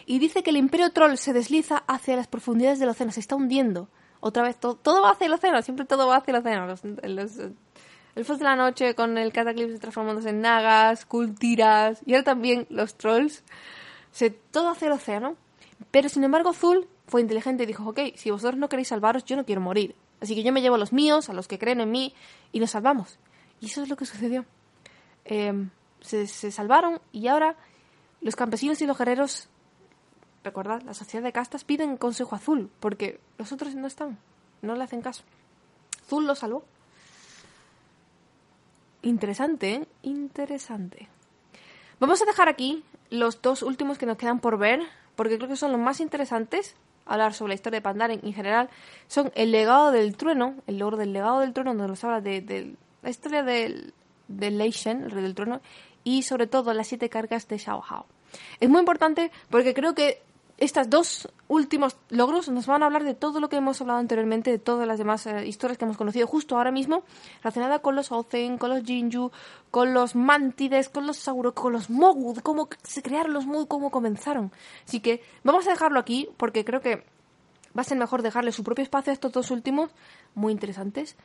[0.05, 3.35] Y dice que el imperio troll se desliza hacia las profundidades del océano, se está
[3.35, 6.67] hundiendo otra vez todo, todo va hacia el océano, siempre todo va hacia el océano.
[7.03, 7.31] Los,
[8.15, 12.95] elfos de la noche con el cataclismo transformándose en nagas, cultiras y ahora también los
[12.95, 13.43] trolls.
[14.11, 15.35] Se, todo hacia el océano.
[15.91, 19.35] Pero sin embargo, Zul fue inteligente y dijo: Ok, si vosotros no queréis salvaros, yo
[19.35, 19.95] no quiero morir.
[20.21, 22.13] Así que yo me llevo a los míos, a los que creen en mí,
[22.51, 23.17] y nos salvamos.
[23.61, 24.45] Y eso es lo que sucedió.
[25.23, 25.69] Em,
[26.01, 27.55] se, se salvaron y ahora
[28.21, 29.47] los campesinos y los guerreros,
[30.43, 34.17] recordad, la sociedad de castas piden consejo azul porque los otros no están,
[34.61, 35.23] no le hacen caso.
[36.05, 36.63] Azul lo salvó.
[39.01, 39.87] Interesante, ¿eh?
[40.03, 41.07] Interesante.
[41.99, 44.81] Vamos a dejar aquí los dos últimos que nos quedan por ver,
[45.15, 46.75] porque creo que son los más interesantes.
[47.05, 48.69] Hablar sobre la historia de Pandaren en general.
[49.07, 52.75] Son El legado del trueno, el logro del legado del trueno, donde nos habla de,
[53.01, 53.93] la historia del,
[54.27, 55.61] del Leishen, el rey del trueno,
[56.03, 58.05] y sobre todo las siete cargas de Xiao Hao.
[58.59, 60.21] Es muy importante porque creo que
[60.59, 64.51] estos dos últimos logros nos van a hablar de todo lo que hemos hablado anteriormente,
[64.51, 67.03] de todas las demás eh, historias que hemos conocido justo ahora mismo,
[67.41, 69.31] relacionada con los Ozen, con los Jinju,
[69.71, 73.67] con los Mantides, con los Sauro, con los Mogu, de cómo se crearon los Mogu,
[73.67, 74.51] cómo comenzaron.
[74.85, 77.05] Así que vamos a dejarlo aquí porque creo que
[77.77, 79.91] va a ser mejor dejarle su propio espacio a estos dos últimos,
[80.35, 81.15] muy interesantes,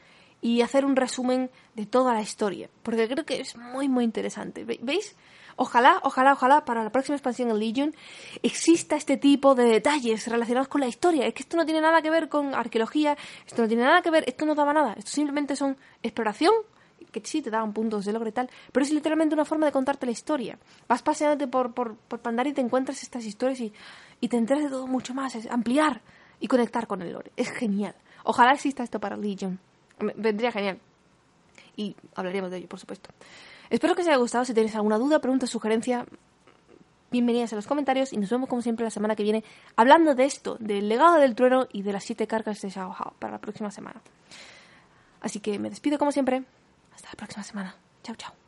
[0.40, 4.64] y hacer un resumen de toda la historia, porque creo que es muy, muy interesante.
[4.64, 5.16] ¿Veis?
[5.56, 7.94] Ojalá, ojalá, ojalá para la próxima expansión en Legion
[8.42, 11.26] exista este tipo de detalles relacionados con la historia.
[11.26, 14.10] Es que esto no tiene nada que ver con arqueología, esto no tiene nada que
[14.10, 14.94] ver, esto no daba nada.
[14.96, 16.52] Esto simplemente son exploración,
[17.12, 19.72] que sí te daban puntos de logro y tal, pero es literalmente una forma de
[19.72, 20.58] contarte la historia.
[20.88, 23.72] Vas paseándote por, por, por Pandar y te encuentras estas historias y,
[24.20, 26.00] y te enteras de todo mucho más, es ampliar
[26.40, 27.30] y conectar con el lore.
[27.36, 27.94] Es genial.
[28.24, 29.58] Ojalá exista esto para Legion.
[30.16, 30.78] Vendría genial.
[31.76, 33.10] Y hablaríamos de ello, por supuesto.
[33.70, 34.44] Espero que os haya gustado.
[34.44, 36.06] Si tenéis alguna duda, pregunta, sugerencia,
[37.10, 39.44] bienvenidas a los comentarios y nos vemos como siempre la semana que viene
[39.76, 43.14] hablando de esto, del legado del trueno y de las siete cargas de Xiao Hao
[43.18, 44.00] para la próxima semana.
[45.20, 46.44] Así que me despido como siempre.
[46.94, 47.76] Hasta la próxima semana.
[48.02, 48.43] Chao, chao.